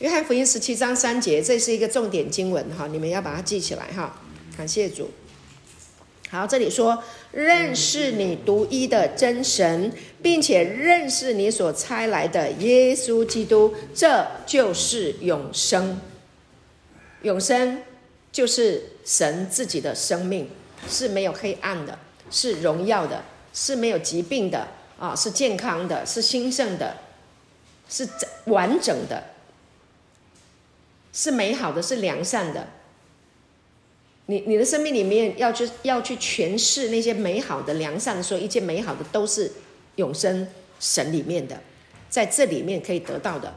[0.00, 4.20] 约翰福音十七章三节，这是一个重点经文哈，你们要把它记起来哈。
[4.56, 5.08] 感谢主。
[6.28, 16.00] 好，这里说认识你独一的真神，并且认识你所差来的耶稣基督，这就是永生。
[17.22, 17.80] 永生
[18.32, 20.50] 就是神自己的生命，
[20.88, 21.96] 是没有黑暗的，
[22.30, 23.24] 是荣耀的，
[23.54, 24.66] 是没有疾病的
[24.98, 26.96] 啊，是健康的，是兴盛的，
[27.88, 28.08] 是
[28.46, 29.22] 完整的，
[31.12, 32.66] 是美好的，是良善的。
[34.26, 39.52] 你你的生命里面要去要去诠释那些美好的良善的时候，一切美好的都是
[39.96, 40.48] 永生
[40.80, 41.60] 神里面的，
[42.10, 43.54] 在这里面可以得到的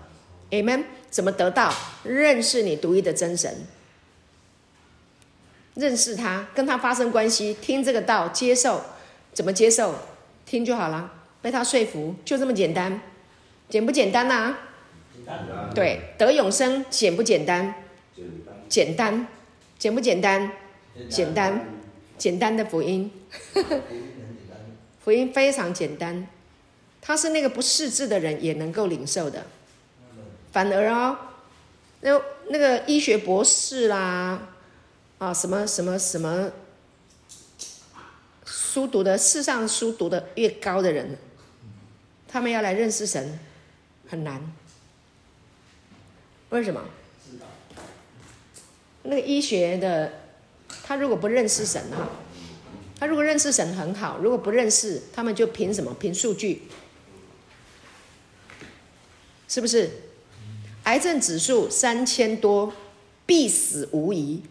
[0.52, 0.84] ，Amen。
[1.10, 1.74] 怎么得到？
[2.04, 3.66] 认识你独一的真神，
[5.74, 8.80] 认识他，跟他发生关系，听这个道，接受，
[9.34, 9.96] 怎么接受？
[10.46, 11.12] 听就好了，
[11.42, 13.02] 被他说服，就这么简单，
[13.68, 14.60] 简不简单呐、啊？
[15.16, 15.74] 简单。
[15.74, 17.74] 对，得永生简不简单？
[18.70, 19.28] 简单。
[19.80, 20.52] 简不简单？
[21.08, 21.66] 简单，
[22.18, 23.12] 简单的福音，
[25.04, 26.28] 福音非常简单，
[27.02, 29.46] 他是那个不识字的人也能够领受的。
[30.52, 31.18] 反而哦，
[32.02, 32.20] 那
[32.50, 34.50] 那个医学博士啦，
[35.20, 36.52] 啊，什么什么什么，
[38.46, 41.18] 书读的世上书读的越高的人，
[42.28, 43.40] 他们要来认识神
[44.08, 44.42] 很难。
[46.50, 46.84] 为什么？
[49.04, 50.19] 那个医学的，
[50.84, 52.10] 他如果不认识神哈，
[53.00, 55.94] 他如果认识神很好，如果不认识，他们就凭什么？
[56.00, 56.64] 凭数据，
[59.48, 59.90] 是不是？
[60.84, 62.74] 癌症指数三千多，
[63.26, 64.42] 必死无疑；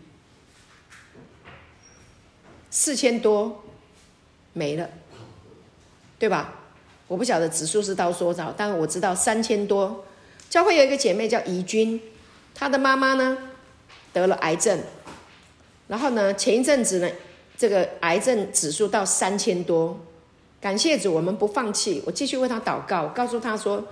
[2.70, 3.64] 四千多
[4.52, 4.88] 没了，
[6.18, 6.54] 对吧？
[7.08, 10.04] 我不晓得指数是到多少，但我知道三千多。
[10.48, 12.00] 教会有一个姐妹叫怡君，
[12.54, 13.36] 她的妈妈呢？
[14.12, 14.80] 得了癌症，
[15.88, 17.10] 然后呢，前一阵子呢，
[17.56, 19.98] 这个癌症指数到三千多。
[20.60, 23.84] 感谢主，我们不放弃，我继续为他祷告，告诉他说，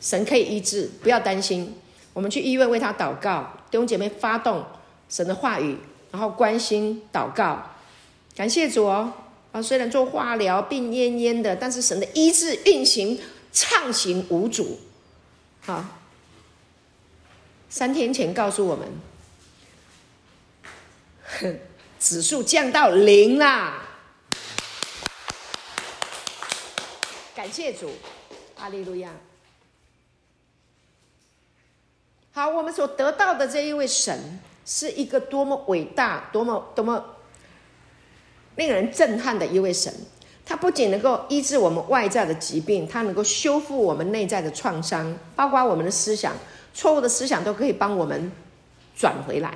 [0.00, 1.74] 神可以医治，不要担心。
[2.12, 4.64] 我们去医院为他祷告，弟兄姐妹发动
[5.08, 5.76] 神的话语，
[6.10, 7.62] 然后关心祷告。
[8.34, 9.12] 感谢主哦，
[9.52, 13.20] 啊，虽然做化疗病恹恹的，但是神的医治运行
[13.52, 14.78] 畅行无阻。
[15.60, 15.84] 好，
[17.68, 18.88] 三天前告诉我们。
[21.98, 23.82] 指数降到零啦！
[27.34, 27.90] 感谢主，
[28.58, 29.10] 阿利路亚。
[32.32, 37.16] 好，我们所得到的这一位神，是一个多么伟大、多么多么
[38.56, 39.92] 令人震撼的一位神。
[40.44, 46.34] 他不仅能够医治我们外在的疾病，他能够修复我们内在的创伤，包括我们的思想，
[46.72, 48.30] 错误的思想都可以帮我们
[48.94, 49.54] 转回来。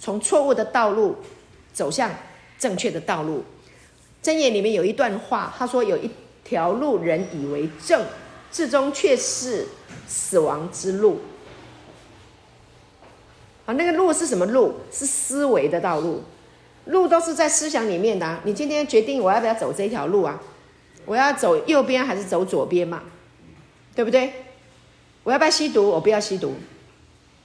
[0.00, 1.14] 从错误的道路
[1.72, 2.10] 走向
[2.58, 3.44] 正确的道路，
[4.22, 6.10] 箴言里面有一段话，他说：“有一
[6.42, 8.04] 条路，人以为正，
[8.50, 9.68] 至终却是
[10.08, 11.20] 死亡之路。”
[13.66, 14.74] 啊，那个路是什么路？
[14.90, 16.24] 是思维的道路，
[16.86, 18.40] 路都是在思想里面的。
[18.44, 20.40] 你今天决定我要不要走这条路啊？
[21.04, 23.02] 我要走右边还是走左边嘛？
[23.94, 24.32] 对不对？
[25.24, 25.88] 我要不要吸毒？
[25.88, 26.54] 我不要吸毒。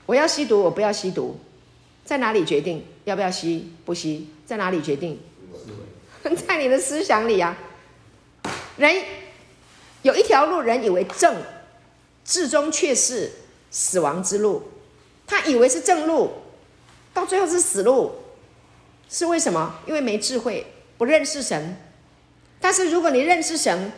[0.06, 0.62] 我要吸毒？
[0.62, 1.38] 我不要吸毒。
[2.06, 3.74] 在哪里决定要不要吸？
[3.84, 4.30] 不吸？
[4.46, 5.20] 在哪里决定？
[6.48, 7.58] 在你的思想里啊。
[8.78, 9.04] 人
[10.04, 11.36] 有一条路，人以为正，
[12.24, 13.32] 至终却是
[13.72, 14.64] 死亡之路。
[15.26, 16.32] 他以为是正路，
[17.14, 18.14] 到最后是死路。
[19.10, 19.80] 是为什么？
[19.88, 20.66] 因为没智慧，
[20.98, 21.78] 不认识神。
[22.60, 23.92] 但是如果你认识神，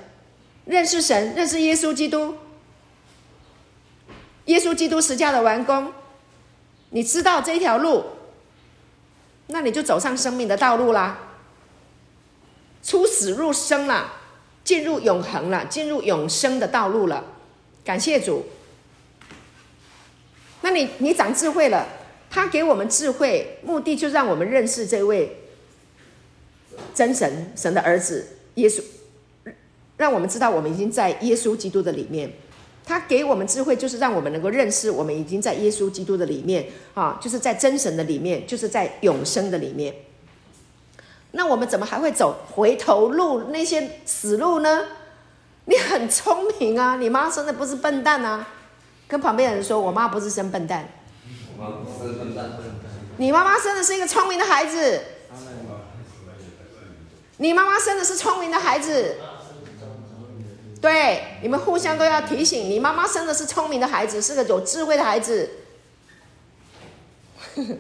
[0.66, 2.36] 认识神，认识耶稣基督，
[4.46, 5.94] 耶稣基督十架的完工，
[6.98, 8.04] 你知道这条路，
[9.50, 11.20] 那你就走上生命的道路啦，
[12.82, 14.14] 出死入生了，
[14.64, 17.24] 进入永恒了，进入永生的道路了。
[17.86, 18.48] 感谢主。
[20.62, 21.88] 那你你长智慧了。
[22.32, 25.38] 他给我们智慧，目的就让我们认识这位
[26.96, 28.82] 真神，神的儿子耶稣，
[29.98, 32.34] 让我们知道我们已经在耶稣基督的里面。
[32.88, 39.94] 他给我们智慧，就是让我们能够认识我们已经在耶稣基督的里面啊，就是在真神的里面，就是在永生的里面。
[41.32, 44.86] 那我们怎么还会走回头路那些死路呢？
[45.66, 48.48] 你很聪明啊，你妈生的不是笨蛋啊！
[49.06, 50.88] 跟旁边人说，我妈不是生笨蛋。
[53.18, 55.02] 你妈妈生的是一个聪明的孩子。
[57.38, 59.16] 你妈妈生的是聪明的孩子。
[60.82, 65.50] 对，你们互相都要提醒，你妈妈生的是聪明的孩子，是个有智慧的孩子。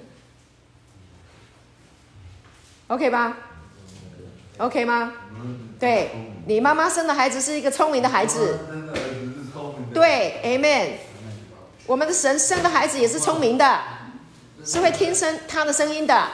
[2.88, 3.38] OK 吧
[4.58, 5.14] ？OK 吗？
[5.80, 6.10] 对，
[6.48, 8.58] 你妈妈生的孩子是一个聪明的孩子。
[9.94, 10.94] 对，Amen。
[11.86, 13.80] 我们的神生的孩子也是聪明的，
[14.66, 16.28] 是会听声他的声音的。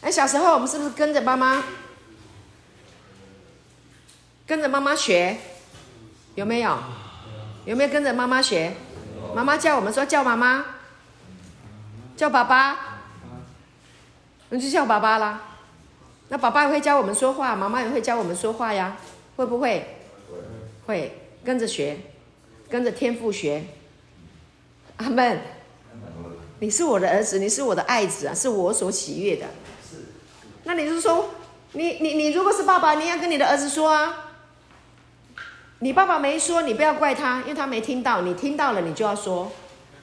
[0.00, 1.62] 哎，小时候我们是不是跟着妈妈，
[4.48, 5.36] 跟着妈妈学？
[6.34, 6.78] 有没有？
[7.66, 8.72] 有没有跟着妈妈学？
[9.34, 10.64] 妈妈叫我们说叫妈妈，
[12.16, 12.78] 叫爸爸，
[14.48, 15.42] 那就叫爸爸啦。
[16.30, 18.96] 那爸爸也会教我们说话，妈妈也会教我们说话呀，
[19.36, 19.86] 会不会？
[20.86, 21.12] 会，
[21.44, 21.98] 跟着学，
[22.70, 23.64] 跟着天赋学。
[24.96, 25.40] 阿门，
[26.60, 29.46] 你是我的儿子，你是我的爱子啊，是我所喜悦的。
[30.64, 31.28] 那你是说，
[31.72, 34.24] 你你你如果是爸爸，你要跟你的儿子说啊。
[35.80, 38.22] 你爸爸没说，你不要怪他，因为他没听到。
[38.22, 39.50] 你听到了，你就要说。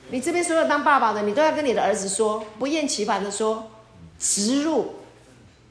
[0.10, 3.70] 你这边所有当爸爸的，你都要跟你的儿子说，不厌其烦的说，
[4.20, 4.96] 植入，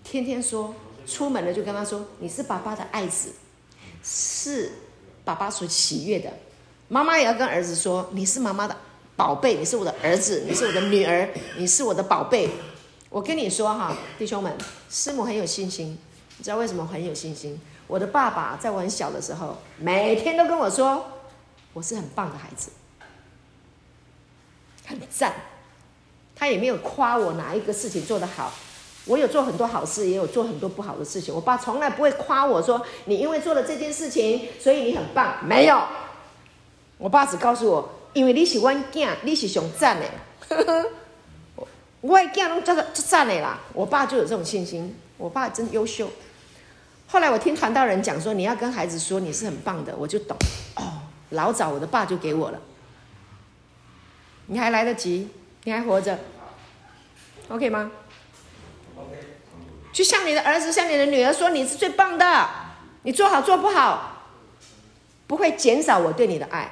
[0.02, 0.74] 天天说，
[1.06, 3.32] 出门了就跟他说，你是爸爸的爱子，
[4.02, 4.72] 是
[5.24, 6.30] 爸爸所喜悦的。
[6.88, 8.76] 妈妈也要跟儿子说，你是妈妈的。
[9.16, 12.50] 宝贝，你是我的儿子，你是我的女儿，你是我的宝贝。
[13.08, 14.52] 我跟你说哈，弟兄们，
[14.90, 15.96] 师母很有信心。
[16.36, 17.60] 你知道为什么很有信心？
[17.86, 21.04] 我的爸爸在我很小的时候，每天都跟我说，
[21.72, 22.70] 我是很棒的孩子，
[24.86, 25.34] 很赞。
[26.36, 28.52] 他也没有夸我哪一个事情做得好。
[29.06, 31.34] 我有做很多好事，也有做很多不好的事情。
[31.34, 35.46] 我爸从来不会夸我说，你因为做了这件事情，所以你很棒。
[35.46, 35.80] 没有，
[36.98, 37.88] 我爸只告诉我。
[38.14, 40.06] 因为你是我囝，你是上赞的，
[42.00, 43.58] 我的囝拢叫做赞的啦。
[43.72, 46.08] 我爸就有这种信心，我爸真优秀。
[47.06, 50.36] 后来我听传道人讲说，你要跟孩子说你是很棒的，我就懂。
[50.76, 52.60] 哦，老早我的爸就给我了。
[54.46, 55.28] 你还来得及，
[55.62, 56.18] 你还活着
[57.48, 57.90] ，OK 吗
[58.96, 59.18] ？OK。
[59.92, 62.48] 去向你的儿子、向你的女儿说你是最棒的，
[63.04, 64.24] 你做好做不好，
[65.26, 66.70] 不会减少我对你的爱。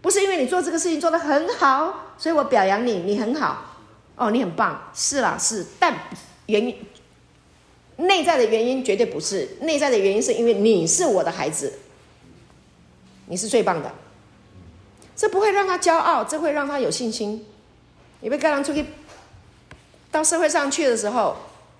[0.00, 3.76] 不是因为你做这个事情做得很好，所以我表扬你，你很好，
[4.16, 5.94] 哦，你很棒，是啦，是，但
[6.46, 6.74] 原因
[8.00, 11.72] 内在的原因绝对不是，内在的原因是因为你是我的孩子，
[13.26, 13.92] 你是最棒的，
[15.16, 17.46] 这不会让他骄傲，这会让他有信心。
[18.20, 18.84] 你被赶出去
[20.10, 21.36] 到社会上去的时候，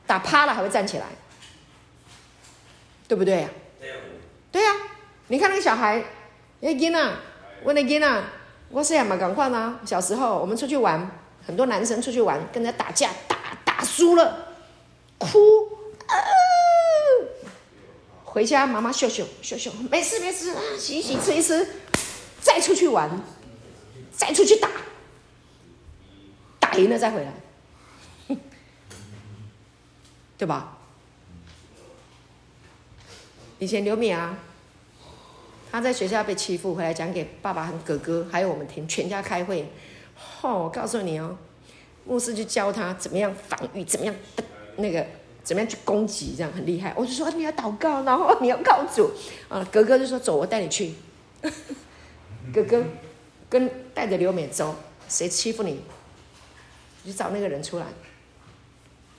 [0.06, 1.06] 打趴了还会站起来，
[3.06, 3.48] 对不对呀？
[4.50, 4.74] 对呀，
[5.28, 6.02] 你看那个小孩，
[6.60, 7.18] 哎，囡呐。
[7.62, 8.24] 问那囡啊，
[8.70, 9.78] 我是也蛮赶快啊。
[9.84, 11.10] 小时候我们出去玩，
[11.46, 14.54] 很多男生出去玩，跟人家打架，打打输了，
[15.18, 15.28] 哭，
[18.24, 21.68] 回家妈妈秀秀秀秀，没事没事，洗一洗吃一吃，
[22.40, 23.10] 再出去玩，
[24.12, 24.70] 再出去打，
[26.58, 28.36] 打赢了再回来，
[30.38, 30.78] 对吧？
[33.58, 34.38] 以前刘敏啊。
[35.72, 39.72] 他在学校被欺负，回来讲给爸爸和哥哥，还有我们听，全家开会。
[40.42, 41.38] 哦，我告诉你哦，
[42.04, 44.12] 牧师就教他怎么样防御，怎么样
[44.78, 45.06] 那个，
[45.42, 46.92] 怎么样去攻击，这样很厉害。
[46.96, 49.10] 我就说你要祷告，然后 你要告主。
[49.48, 50.94] 啊，哥哥就说走，我带你去。
[52.52, 52.84] 哥哥，
[53.48, 54.76] 跟带着刘美走，
[55.08, 55.80] 谁欺负你，
[57.02, 57.86] 你就找那个人出来，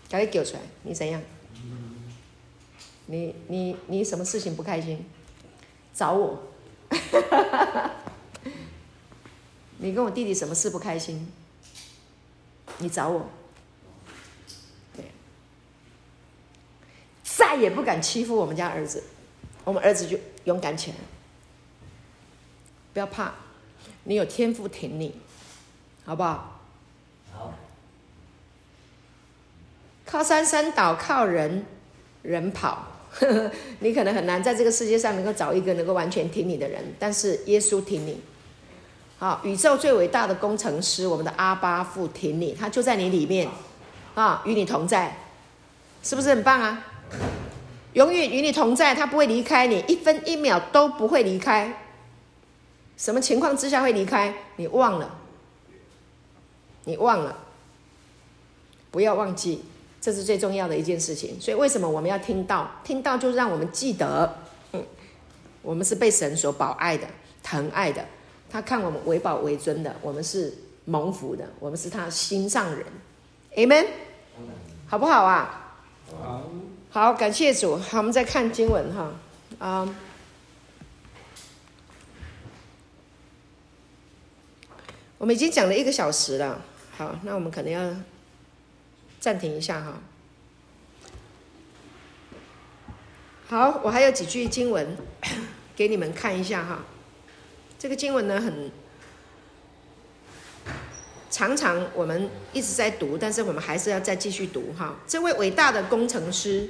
[0.10, 1.22] 赶紧给出来，你怎样？
[3.08, 5.06] 你你你什么事情不开心？
[5.94, 6.44] 找我。
[9.80, 11.28] 你跟我弟弟什么事不开心？
[12.78, 13.28] 你找我。
[17.42, 19.04] 再也不敢欺负我们家儿子，
[19.64, 20.98] 我们儿子就勇敢起来。
[22.94, 23.34] 不要怕，
[24.04, 25.20] 你有天赋挺你，
[26.06, 26.62] 好不好？
[27.34, 27.54] 好。
[30.06, 31.66] 靠山山倒，靠人
[32.22, 32.86] 人跑。
[33.82, 38.22] 你可能很难在这个世界上能够找一个能够完全挺你的人，但是耶稣挺你。
[39.18, 43.50] 好，宇宙最伟大的工程师，我们的阿巴父挺你，他就在你里面，
[44.14, 45.18] 啊，与你同在，
[46.04, 46.86] 是不是很棒啊？
[47.94, 51.74] 永远与你同在，他不会离开你，一分一秒都不会离开。
[52.96, 54.34] 什么情况之下会离开？
[54.56, 55.18] 你忘了，
[56.86, 57.38] 你忘了，
[58.92, 59.64] 不要忘记。
[60.00, 62.72] 这是最重要的一件事情，所以为什么我们要听到？
[62.84, 64.36] 听到就让我们记得，
[64.72, 64.84] 嗯，
[65.62, 67.06] 我们是被神所保爱的、
[67.44, 68.04] 疼爱的，
[68.50, 70.52] 他看我们为宝为尊的，我们是
[70.86, 72.84] 蒙福的，我们是他心上人
[73.58, 73.86] ，Amen，
[74.88, 75.76] 好不好啊？
[76.92, 77.78] 好，感谢主。
[77.78, 79.16] 好，我们再看经文哈，
[79.60, 79.96] 啊，
[85.18, 86.62] 我们已经讲了一个小时了，
[86.96, 87.96] 好，那我们可能要。
[89.20, 90.02] 暂停一下哈，
[93.48, 94.98] 好，我还有几句经文
[95.78, 96.80] 给你们看一下哈。
[97.78, 98.72] 这个经文呢，很
[101.42, 105.00] 常常我们一直在读，但是我们还是要再继续读哈。
[105.08, 106.70] 这位伟大的工程师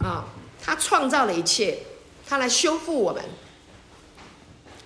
[0.00, 0.24] 啊，
[0.60, 1.78] 他创造了一切，
[2.26, 3.22] 他来修复我们。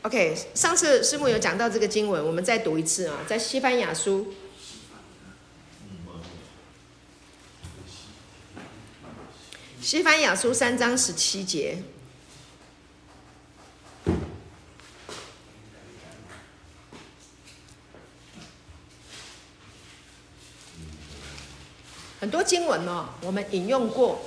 [0.03, 4.35] OK，上次师母有讲到这个经文，我们再读一次啊，在西番雅书。
[9.81, 11.79] 西番雅书三章十七节，
[22.27, 24.21] 很多经文哦，我们引用过。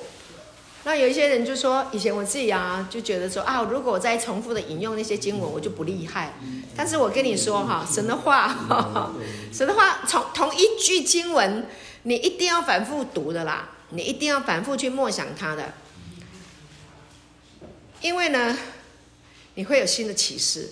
[0.85, 6.33] 那有一些人就说，以前我自己啊，就觉得说啊，如果我再重复的引用那些经文，我就不厉害。
[6.77, 9.11] 但是我跟你说哈，神的话，
[9.51, 11.67] 神的话，从同一句经文，
[12.03, 13.71] 你一定要反复读的啦。
[13.89, 15.73] 你一定要反复去默想它的，
[17.99, 18.57] 因为呢，
[19.55, 20.69] 你会有新的启示。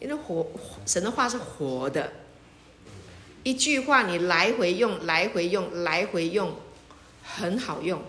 [0.00, 0.44] 因为活
[0.84, 2.12] 神的话是活的，
[3.44, 6.54] 一句话你来回用，来回用，来回用，
[7.24, 8.00] 很好用。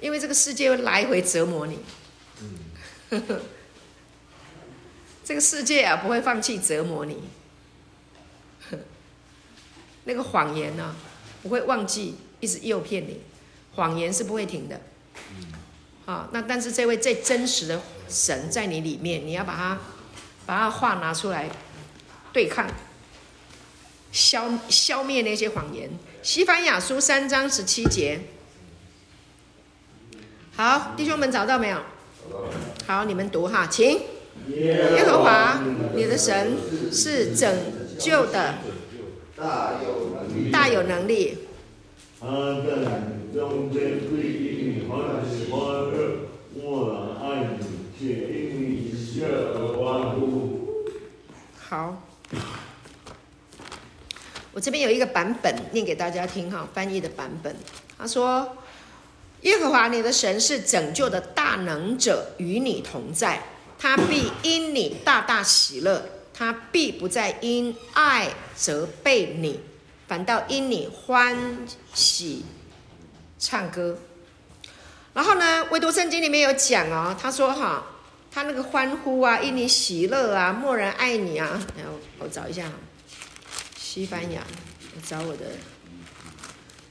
[0.00, 1.78] 因为这个世界会来回折磨你，
[5.22, 7.22] 这个世界啊不会放弃折磨你，
[10.04, 10.96] 那个谎言呢、啊、
[11.42, 12.16] 不会忘记。
[12.40, 13.20] 一直诱骗你，
[13.74, 14.80] 谎言是不会停的。
[16.06, 19.78] 好，那但是这位最真实的神在你里面，你要把它
[20.46, 21.50] 把它话拿出来
[22.32, 22.66] 对抗，
[24.10, 25.90] 消消灭那些谎言。
[26.22, 28.20] 西番雅书三章十七节，
[30.54, 31.78] 好，弟兄们找到没有？
[32.86, 33.98] 好，你们读哈，请。
[34.48, 35.62] 耶和华，
[35.94, 36.56] 你的神
[36.92, 37.50] 是拯
[37.98, 38.56] 救的，
[40.52, 41.38] 大有能力。
[42.20, 42.68] 他在
[43.32, 45.58] 中间对你欢喜欢
[47.22, 47.64] 爱你，
[47.98, 50.84] 且因你喜乐而欢呼。
[51.58, 52.02] 好，
[54.52, 57.54] 我这边有一个版本念给大家听哈，翻译的版本。
[57.98, 58.56] 他说
[59.42, 63.42] ：“耶和华你的神是拯救的大能者，与你同在，
[63.78, 66.04] 他必因你大大喜乐，
[66.34, 69.60] 他必不再因爱责备你。”
[70.08, 71.58] 反倒因你欢
[71.94, 72.44] 喜
[73.38, 73.96] 唱歌，
[75.14, 77.86] 然后呢，唯独圣经里面有讲哦，他说哈，
[78.28, 82.64] 他那个欢呼啊，因你喜乐啊，默然爱你啊，然后我找一下，
[83.92, 84.40] 西班牙，
[84.94, 85.46] 我找我的，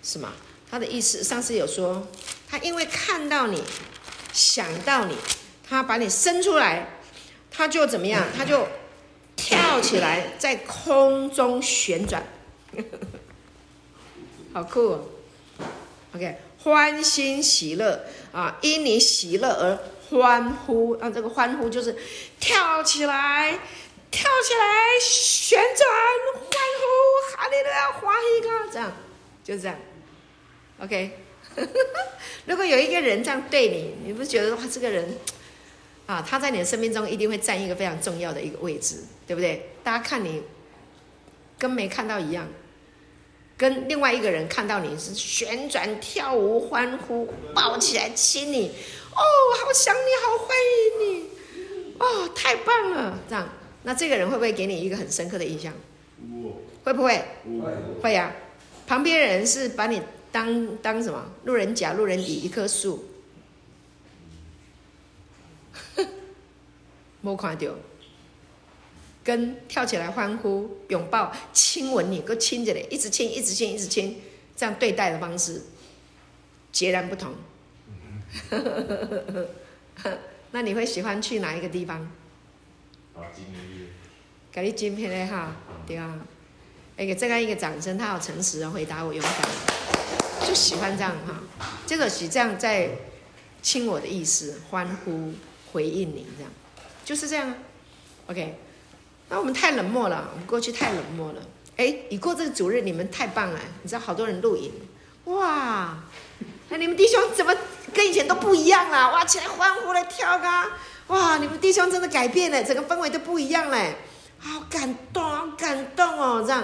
[0.03, 0.33] 是吗？
[0.69, 2.05] 他的意思，上次有说，
[2.45, 3.63] 他因为看到你，
[4.33, 5.15] 想到你，
[5.65, 6.99] 他把你生出来，
[7.49, 8.25] 他就怎么样？
[8.35, 8.67] 他就
[9.37, 12.21] 跳起来，在空中旋转。
[14.51, 15.05] 好酷哦
[16.13, 21.95] ，OK，欢欣喜乐啊，因你喜乐而欢呼啊，这个欢呼就是
[22.41, 23.57] 跳起来，
[24.11, 25.87] 跳起来，旋转，
[26.33, 26.43] 欢
[26.79, 28.91] 呼，哈利路亚，欢喜歌，这样，
[29.43, 29.75] 就这样
[30.81, 31.17] ，OK。
[32.45, 35.17] 如果有一个人这样对你，你不觉得哇，这个人
[36.05, 39.69] 啊，他在你的生命中一定会占一个非常重要的一个位置，对不对？
[39.83, 40.41] 大家看你
[41.57, 42.47] 跟没看到一样，
[43.57, 48.69] 跟另外一个人看到你是旋转、跳舞、欢呼、抱起来亲你，
[49.11, 49.21] 哦，
[49.59, 51.29] 好想你，好欢迎你，
[51.99, 53.49] 哦，太棒了，这样，
[53.89, 55.73] 那这个人会不会给你一个很深刻的印象？
[56.83, 57.25] 会不会？
[58.03, 58.35] 会呀、啊。
[58.85, 59.99] 旁边人是把你
[60.31, 61.25] 当当什么？
[61.45, 63.03] 路人甲、路人乙，一棵树。
[67.21, 67.67] 没看到，
[69.23, 74.21] 跟跳起来欢呼、拥抱、亲吻你，够亲着嘞，一直亲，一直亲，一直亲，
[74.55, 75.63] 这样对待的方式
[76.71, 77.33] 截然不同。
[80.51, 82.07] 那你会喜欢去哪一个地方？
[84.51, 85.55] 给你金片嘞哈，
[85.85, 86.19] 对啊。
[86.97, 91.35] 哎，给这个一个掌声，他好诚实的回答我，勇敢，就喜欢这样哈。
[91.87, 92.89] 这个是这样在
[93.61, 95.33] 亲我的意思，欢呼
[95.71, 96.51] 回应你这样。
[97.05, 97.55] 就是这样
[98.27, 98.59] ，OK。
[99.29, 101.41] 那我们太冷漠了，我们过去太冷漠了。
[101.77, 103.59] 哎，已过这个主日，你们太棒了。
[103.81, 104.73] 你知道好多人录影，
[105.25, 106.03] 哇！
[106.67, 107.55] 那你们弟兄怎么
[107.93, 109.11] 跟以前都不一样了？
[109.11, 110.67] 哇，起来欢呼来跳啊！
[111.09, 113.95] 哇，你们弟兄真的改变了，整个氛围都不一样嘞，
[114.37, 116.43] 好感动，好感动哦！
[116.45, 116.63] 这样，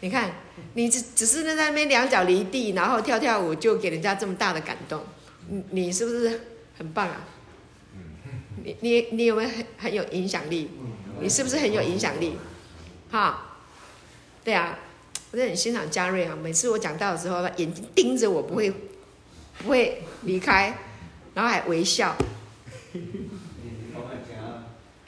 [0.00, 0.30] 你看，
[0.74, 5.02] 你只只是在那边两脚离地，然后跳跳舞，就给人家这么大的感动，
[5.48, 6.40] 你你是不是
[6.78, 7.24] 很棒啊？
[8.62, 10.70] 你你你有没有很很有影响力？
[11.20, 12.36] 你是不是很有影响力？
[13.10, 13.56] 哈，
[14.44, 14.78] 对啊，
[15.32, 16.38] 我就很欣赏嘉瑞啊。
[16.40, 18.72] 每次我讲到的时候，眼睛盯着我，不会
[19.58, 20.78] 不会离开，
[21.34, 22.14] 然后还微笑。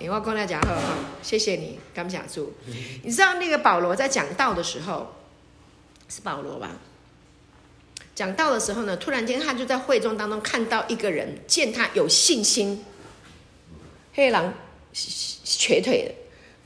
[0.03, 0.75] 哎，我跟他讲好，
[1.23, 2.53] 谢谢你，感谢主。
[3.05, 5.15] 你知道那个保罗在讲道的时候，
[6.09, 6.71] 是保罗吧？
[8.15, 12.85] 讲道的时候呢，突然间他就在会众当中看到一个人，见他有信心。
[14.15, 14.53] 黑狼
[14.93, 16.15] 瘸腿的，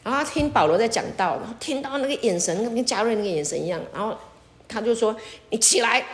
[0.02, 4.18] 然后他听保罗在讲道，然后听到那个眼神跟嘉瑞那个眼神一样，然后
[4.66, 5.14] 他就说
[5.50, 6.04] ：“你起来。”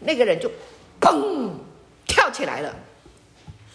[0.00, 0.50] 那个人就
[1.00, 1.50] 砰
[2.06, 2.74] 跳起来了，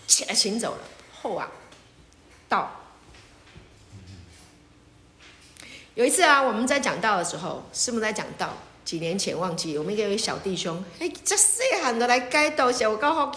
[0.05, 0.79] 起来行走了。
[1.21, 1.49] 后啊，
[2.51, 2.69] 道。
[5.95, 13.31] 有一次啊，我们在讲道的时候，师母在讲道，几年前忘记，我们一个小弟兄，哎，这谁喊的来街道小我刚好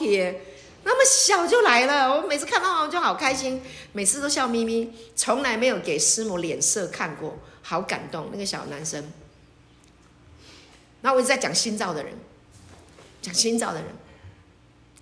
[0.86, 3.62] 那么小就来了，我每次看到我就好开心，
[3.92, 9.12] 每次都笑眯眯，从来没有给师母脸色看过，好感动那个小男生。
[11.02, 12.12] 那我一直在讲新造的人，
[13.22, 13.88] 讲新造的人，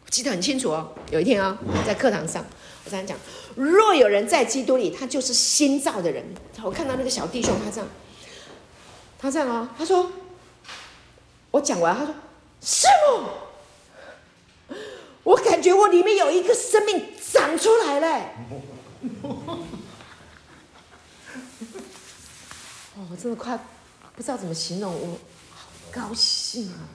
[0.04, 0.94] 我记得很清楚哦。
[1.10, 2.44] 有一天啊、哦，在课堂上，
[2.84, 3.18] 我在讲，
[3.56, 6.24] 若有人在基督里，他就是新造的人。
[6.62, 7.88] 我看到那个小弟兄，他这样，
[9.18, 10.10] 他这样哦，他说，
[11.50, 12.14] 我讲完，他说，
[12.60, 13.28] 师母。
[15.24, 17.00] 我感觉我里面有一个生命
[17.32, 18.30] 长出来了，
[22.96, 23.56] 哦，我真的快
[24.16, 25.18] 不知道怎么形容，我
[25.54, 26.88] 好高兴啊！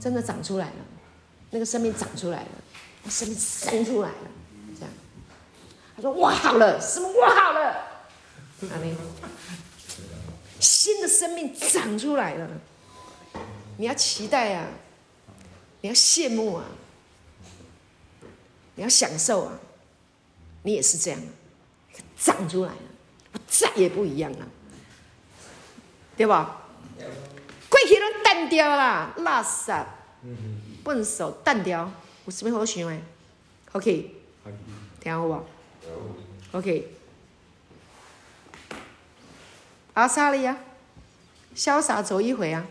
[0.00, 0.74] 真的长出来了，
[1.50, 2.48] 那个生命长出来了，
[3.08, 4.30] 生命生出来了，
[4.74, 4.90] 这样。
[5.96, 7.86] 他说：“哇，好了，什么哇好了？
[8.72, 8.94] 阿妹，
[10.60, 12.48] 新的生命长出来了，
[13.76, 14.66] 你要期待啊！”
[15.84, 16.64] 你要羡慕啊！
[18.76, 19.58] 你要享受啊！
[20.62, 21.20] 你也是这样，
[22.16, 22.78] 长出来了，
[23.32, 24.46] 我再也不一样了，
[26.16, 26.68] 对吧？
[27.68, 29.84] 过去都淡掉啦，垃圾，
[30.84, 31.90] 笨手淡掉，
[32.24, 32.96] 有什么好想的
[33.72, 34.14] ？OK，
[35.00, 35.44] 听好不
[36.56, 36.88] ？OK，
[39.94, 40.56] 阿萨利亚，
[41.56, 42.64] 潇洒走一回啊！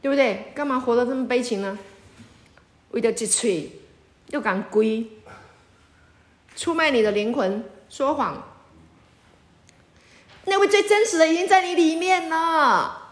[0.00, 0.52] 对不对？
[0.54, 1.76] 干嘛活得这么悲情呢？
[2.90, 3.72] 为了一嘴
[4.28, 5.08] 又敢归，
[6.54, 8.46] 出卖你的灵魂，说谎。
[10.44, 13.05] 那位最真实的已经在你里面了，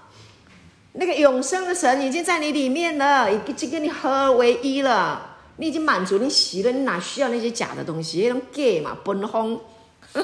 [0.96, 5.36] 那个永生的神已经在你里面了，已经跟你合而为一了。
[5.56, 8.28] 你已经满足，你喜了，你哪需要那些假的东西？
[8.28, 9.60] 那种假嘛，本风，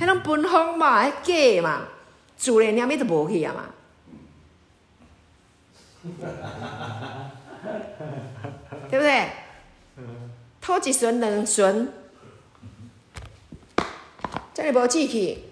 [0.00, 1.86] 那种本风嘛，还假嘛，
[2.38, 3.64] 主人两边都无去啊嘛。
[8.90, 9.28] 对不对？
[10.60, 11.90] 偷几孙两孙，
[14.54, 15.44] 这里不要记起。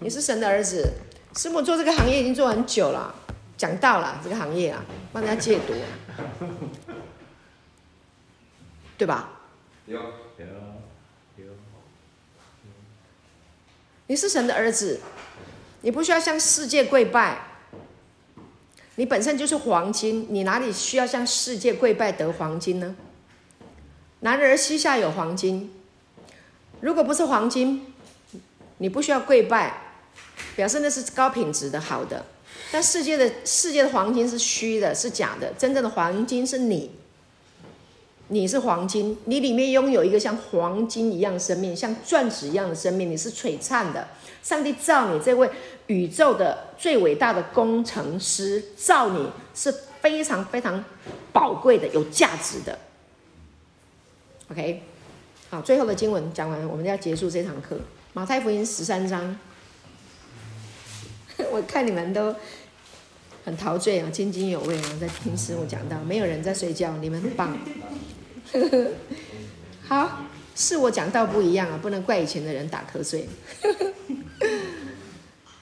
[0.00, 0.92] 你是神的儿子，
[1.36, 3.14] 师母做这个行业已经做很久了，
[3.56, 5.72] 讲到了这个行业啊，帮人家戒毒，
[8.98, 9.30] 对吧？
[9.86, 10.46] 有有
[11.36, 11.44] 有。
[14.06, 15.00] 你是神的儿子，
[15.80, 17.46] 你不需要向世界跪拜。
[18.96, 22.94] 你本身就是黄金，你哪里需要向世界跪拜得黄金呢？
[24.20, 25.72] 男儿膝下有黄金，
[26.80, 27.94] 如果不是黄金，
[28.76, 29.91] 你不需要跪拜，
[30.56, 32.24] 表示那是高品质的好的。
[32.70, 36.90] 但世界的世界的黄金是虚的，是假的，真正的黄金是你。
[38.28, 44.08] 你是黄金，你里面拥有一个像黄金一样的生命，像钻石一样的生命，你是璀璨的。
[44.42, 45.50] 上帝造你这位
[45.88, 50.82] 宇宙的最伟大的工程师，造你是非常非常
[51.30, 52.78] 宝贵的、有价值的。
[54.50, 54.82] OK，
[55.50, 57.78] 好，最后的经文讲完，我们要结束这堂课。
[58.14, 59.38] 马太福音十三章，
[61.52, 62.34] 我看你们都
[63.44, 67.58] 很陶醉啊，津津有味啊，在听师我讲到，没有人在睡觉，你们很棒。
[69.86, 70.22] 好，
[70.56, 73.28] 是我讲到不一样啊，不能怪以前的人打瞌睡。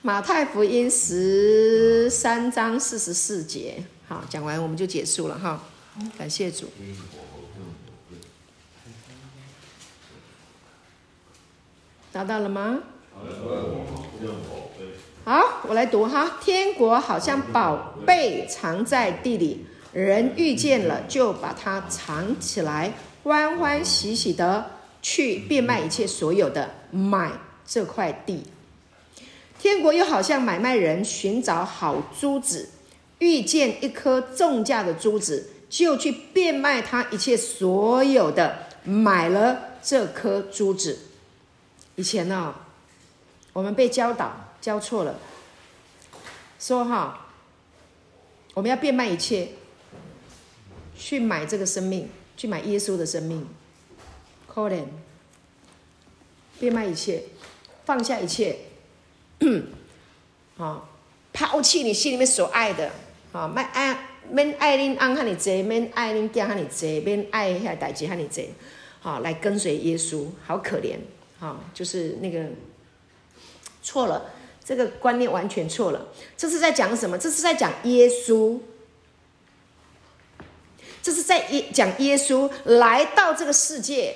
[0.03, 5.65] 马太福音十三章四十四节，好，讲完我们就结束了哈。
[6.17, 6.69] 感谢主。
[12.13, 12.81] 找到了吗？
[15.31, 16.39] 好，我来读哈。
[16.41, 19.65] 天国好像宝贝藏在地里。
[19.93, 22.93] 人遇见了，就把它藏起来，
[23.23, 27.31] 欢欢喜喜的去变卖一切所有的，买
[27.65, 28.43] 这块地。
[29.57, 32.71] 天国又好像买卖人寻找好珠子，
[33.21, 40.99] 遇见一颗重价的珠子，就去变卖他一切所有的，买了这颗珠子。
[41.95, 42.53] 以前呢、
[43.53, 45.19] 我们被教导交错了，
[46.59, 47.29] 说哈，
[48.55, 49.49] 我们要变卖一切。
[51.03, 53.49] 去买这个生命，去买耶稣的生命。
[54.47, 54.85] 可怜，
[56.59, 57.23] 变卖一切，
[57.87, 58.59] 放下一切，
[60.59, 60.85] 啊，
[61.33, 62.91] 抛弃你心里面所爱的，
[63.33, 68.53] 啊，免爱，免爱恁翁哈你贼，免爱恁囝哈你贼，免爱遐代志哈你贼，
[69.01, 70.99] 好，来跟随耶稣，好可怜，
[71.41, 72.45] 啊，就是那个
[73.83, 74.31] 错了，
[74.65, 76.09] 这个观念完全错了。
[76.37, 77.19] 这是在讲什么？
[77.19, 78.59] 这是在讲耶稣。
[81.03, 84.15] 这是在耶讲耶稣来到这个世界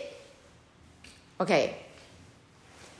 [1.38, 1.76] ，OK，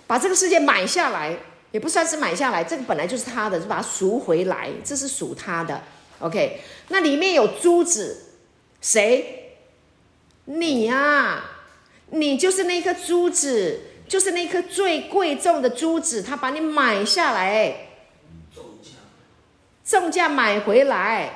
[0.06, 1.36] 把这个世界买下来，
[1.70, 5.82] 也不算是买下来，这个本来就是他的，就把它赎回来，这是属他的
[6.20, 6.62] ，OK。
[6.88, 8.30] 那里面有珠子，
[8.80, 9.58] 谁？
[10.46, 11.44] 你呀，
[12.08, 17.74] 你就是那颗珠子，就是那颗最贵重的珠子，他把你买下来，
[19.84, 21.30] 重价，买回来。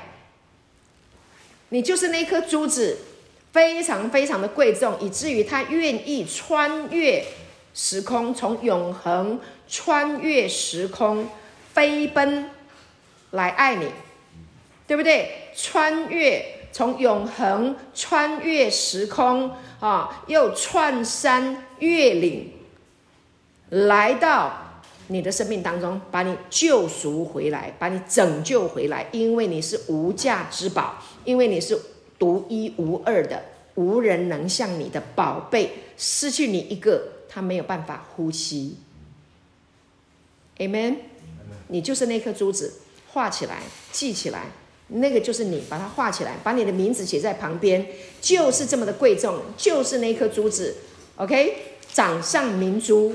[1.70, 2.98] 你就是那颗珠子，
[3.52, 7.24] 非常非常的贵重，以至于他愿意穿越
[7.74, 9.38] 时空，从永恒
[9.68, 11.28] 穿越时空
[11.74, 12.50] 飞奔
[13.32, 13.86] 来爱你，
[14.86, 15.50] 对不对？
[15.54, 16.42] 穿越
[16.72, 19.50] 从永恒穿越时空
[19.80, 22.50] 啊，又穿山越岭
[23.70, 31.02] 来到你的生命当中，把你救赎回来，把你拯救回来，因为你是无价之宝。
[31.24, 31.78] 因为你是
[32.18, 33.42] 独一无二的，
[33.74, 38.76] 无人能像你的宝贝，失去你一个，他没有办法呼吸。
[40.56, 40.96] Amen。
[41.68, 42.80] 你就是那颗珠子，
[43.12, 43.60] 画起来，
[43.92, 44.46] 记起来，
[44.88, 47.86] 那个就是你，把它画起来，把你的名字写在旁边，
[48.22, 50.76] 就是这么的贵重，就是那颗珠子。
[51.16, 51.54] OK，
[51.92, 53.14] 掌上明珠，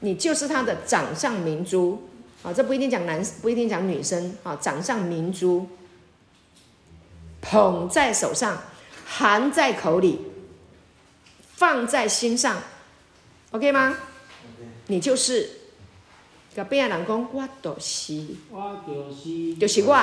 [0.00, 2.08] 你就是他的掌上明珠。
[2.42, 4.34] 啊，这不一定讲男，不一定讲女生。
[4.42, 5.66] 啊，掌上明珠。
[7.40, 8.60] 捧在手上，
[9.04, 10.20] 含在口里，
[11.54, 12.56] 放在心上
[13.52, 14.64] ，OK 吗？Okay.
[14.88, 15.48] 你就是，
[16.56, 19.96] 个边亚人讲，我就是，我就是，就是我，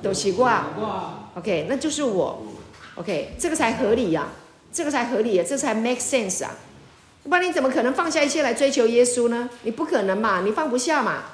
[0.00, 2.46] 就是我，OK，那就是我
[2.94, 4.32] ，OK，这个才合理呀、啊，
[4.72, 6.54] 这个才合理呀、啊，这才 make sense 啊，
[7.24, 9.50] 不然你怎么可能放下一切来追求耶稣呢？
[9.62, 11.24] 你不可能嘛，你放不下嘛，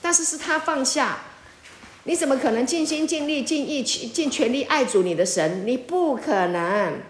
[0.00, 1.18] 但是是他放下。
[2.04, 5.66] 你怎么可能尽心尽力尽意尽全力爱主你的神？
[5.66, 7.00] 你不可能。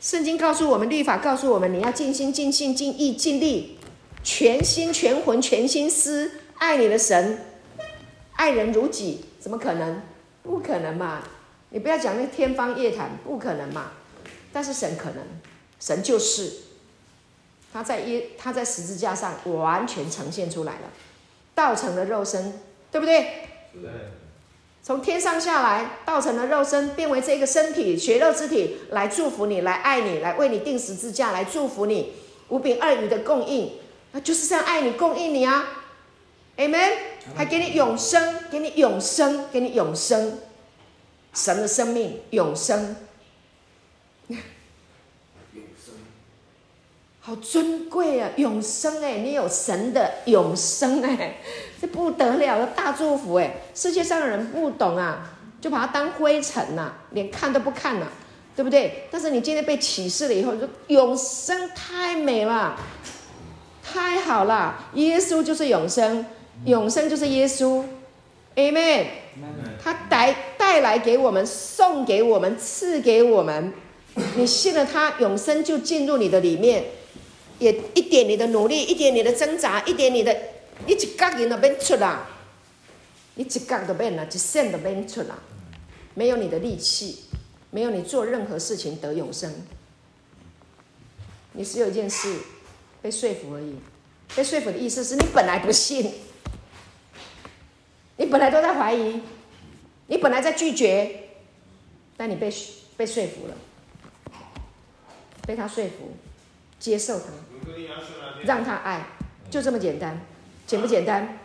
[0.00, 3.78] 圣经告诉我们，律法告诉我们，你要尽心尽性尽意尽力，
[4.22, 7.38] 全心全魂全心思爱你的神，
[8.32, 10.02] 爱人如己，怎么可能？
[10.42, 11.22] 不可能嘛！
[11.70, 13.92] 你不要讲那天方夜谭，不可能嘛！
[14.52, 15.24] 但是神可能，
[15.80, 16.52] 神就是
[17.72, 20.90] 他在耶他在十字架上完全呈现出来了，
[21.54, 23.48] 道成了肉身，对不对？
[24.82, 32.14] 从天上下来，道成了肉身，变为这个身体，血肉之体，来祝福你，来爱你，来为你钉十字架，来祝福你，
[32.48, 33.72] 五饼二鱼的供应，
[34.12, 35.66] 那就是这样爱你，供应你啊
[36.56, 36.92] ，Amen。
[37.36, 40.38] 还给你永生，给你永生，给你永生，
[41.34, 42.96] 神的生命永生，
[44.28, 44.38] 永
[45.76, 45.94] 生，
[47.28, 48.30] 好尊贵啊！
[48.36, 51.36] 永生哎，你有神的永生哎，
[51.78, 53.54] 这不得了的大祝福哎！
[53.74, 58.08] 世界上的人不懂啊，就把它当灰尘呐，连看都不看了，
[58.56, 59.06] 对不对？
[59.10, 62.74] 但是你今天被启示了以后，就永生太美了。
[63.84, 66.24] 太好了，耶稣就是永生，
[66.64, 67.84] 永生就是耶稣
[68.56, 69.04] ，Amen。
[69.84, 73.74] 他带带来给我们，送给我们，赐给我们。
[74.34, 76.84] 你信了他，永生就进入你的里面。
[77.58, 80.34] 也一点你的努力，一点你的挣扎，一点你的，
[80.86, 82.20] 一一角人都变出来，
[83.36, 85.34] 一一角都变了，一线都变出来。
[86.14, 87.24] 没有你的力气，
[87.70, 89.52] 没有你做任何事情得永生。
[91.52, 92.36] 你只有一件事。
[93.00, 93.76] 被说服而已，
[94.34, 96.14] 被说服的意思是你本来不信，
[98.16, 99.20] 你本来都在怀疑，
[100.08, 101.28] 你本来在拒绝，
[102.16, 102.52] 但你被
[102.96, 103.56] 被说服了，
[105.46, 106.16] 被他说服，
[106.80, 107.26] 接受他，
[108.44, 109.06] 让他爱，
[109.50, 110.20] 就这么简单，
[110.66, 111.38] 简不简单？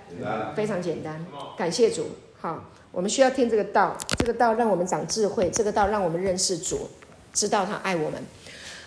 [0.56, 1.26] 非常简单。
[1.58, 6.90] 感谢主，好，我们需要听这个道，这个道让我们长智慧，这个道让我们认识主，
[7.34, 8.22] 知道他爱我们。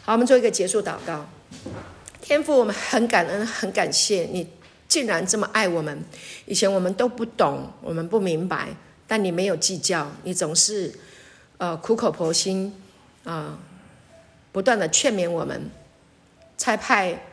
[0.05, 1.27] 好，我们做一个结束祷告。
[2.21, 4.49] 天父，我们很感恩，很感谢你，
[4.89, 6.03] 竟然这么爱我们。
[6.47, 8.69] 以前我们都不懂，我们不明白，
[9.07, 10.93] 但你没有计较，你总是，
[11.59, 12.73] 呃，苦口婆心，
[13.25, 13.59] 啊、呃，
[14.53, 15.71] 不断的劝勉我们，
[16.59, 17.27] 差派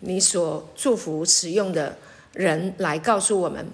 [0.00, 1.96] 你所祝福使用的
[2.32, 3.66] 人来告诉我们。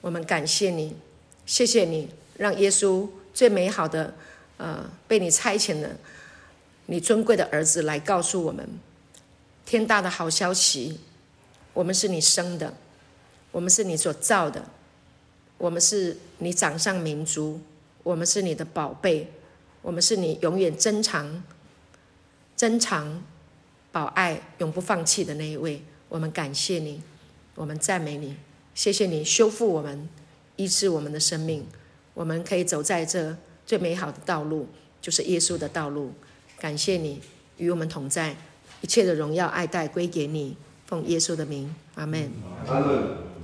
[0.00, 0.96] 我们感谢你，
[1.44, 2.08] 谢谢你，
[2.38, 4.14] 让耶稣最美好的，
[4.56, 5.94] 呃，被你差遣的，
[6.86, 8.66] 你尊贵的儿子来告诉我们。
[9.66, 10.98] 天大的好消息，
[11.74, 12.74] 我们是你生的，
[13.52, 14.64] 我们是你所造的，
[15.58, 17.60] 我们是你掌上明珠，
[18.02, 19.30] 我们是你的宝贝，
[19.82, 21.44] 我们是你永远珍藏、
[22.56, 23.22] 珍藏、
[23.92, 25.82] 保爱、永不放弃的那一位。
[26.08, 27.00] 我们感谢你，
[27.54, 28.36] 我们赞美你，
[28.74, 30.08] 谢谢你修复我们、
[30.56, 31.64] 医治我们的生命，
[32.14, 34.68] 我们可以走在这最美好的道路，
[35.00, 36.12] 就是耶稣的道路。
[36.58, 37.20] 感谢你
[37.58, 38.36] 与我们同在。
[38.82, 40.56] 一切的荣耀爱戴归给你，
[40.86, 42.30] 奉耶稣的名，阿门。
[42.66, 43.29] 阿。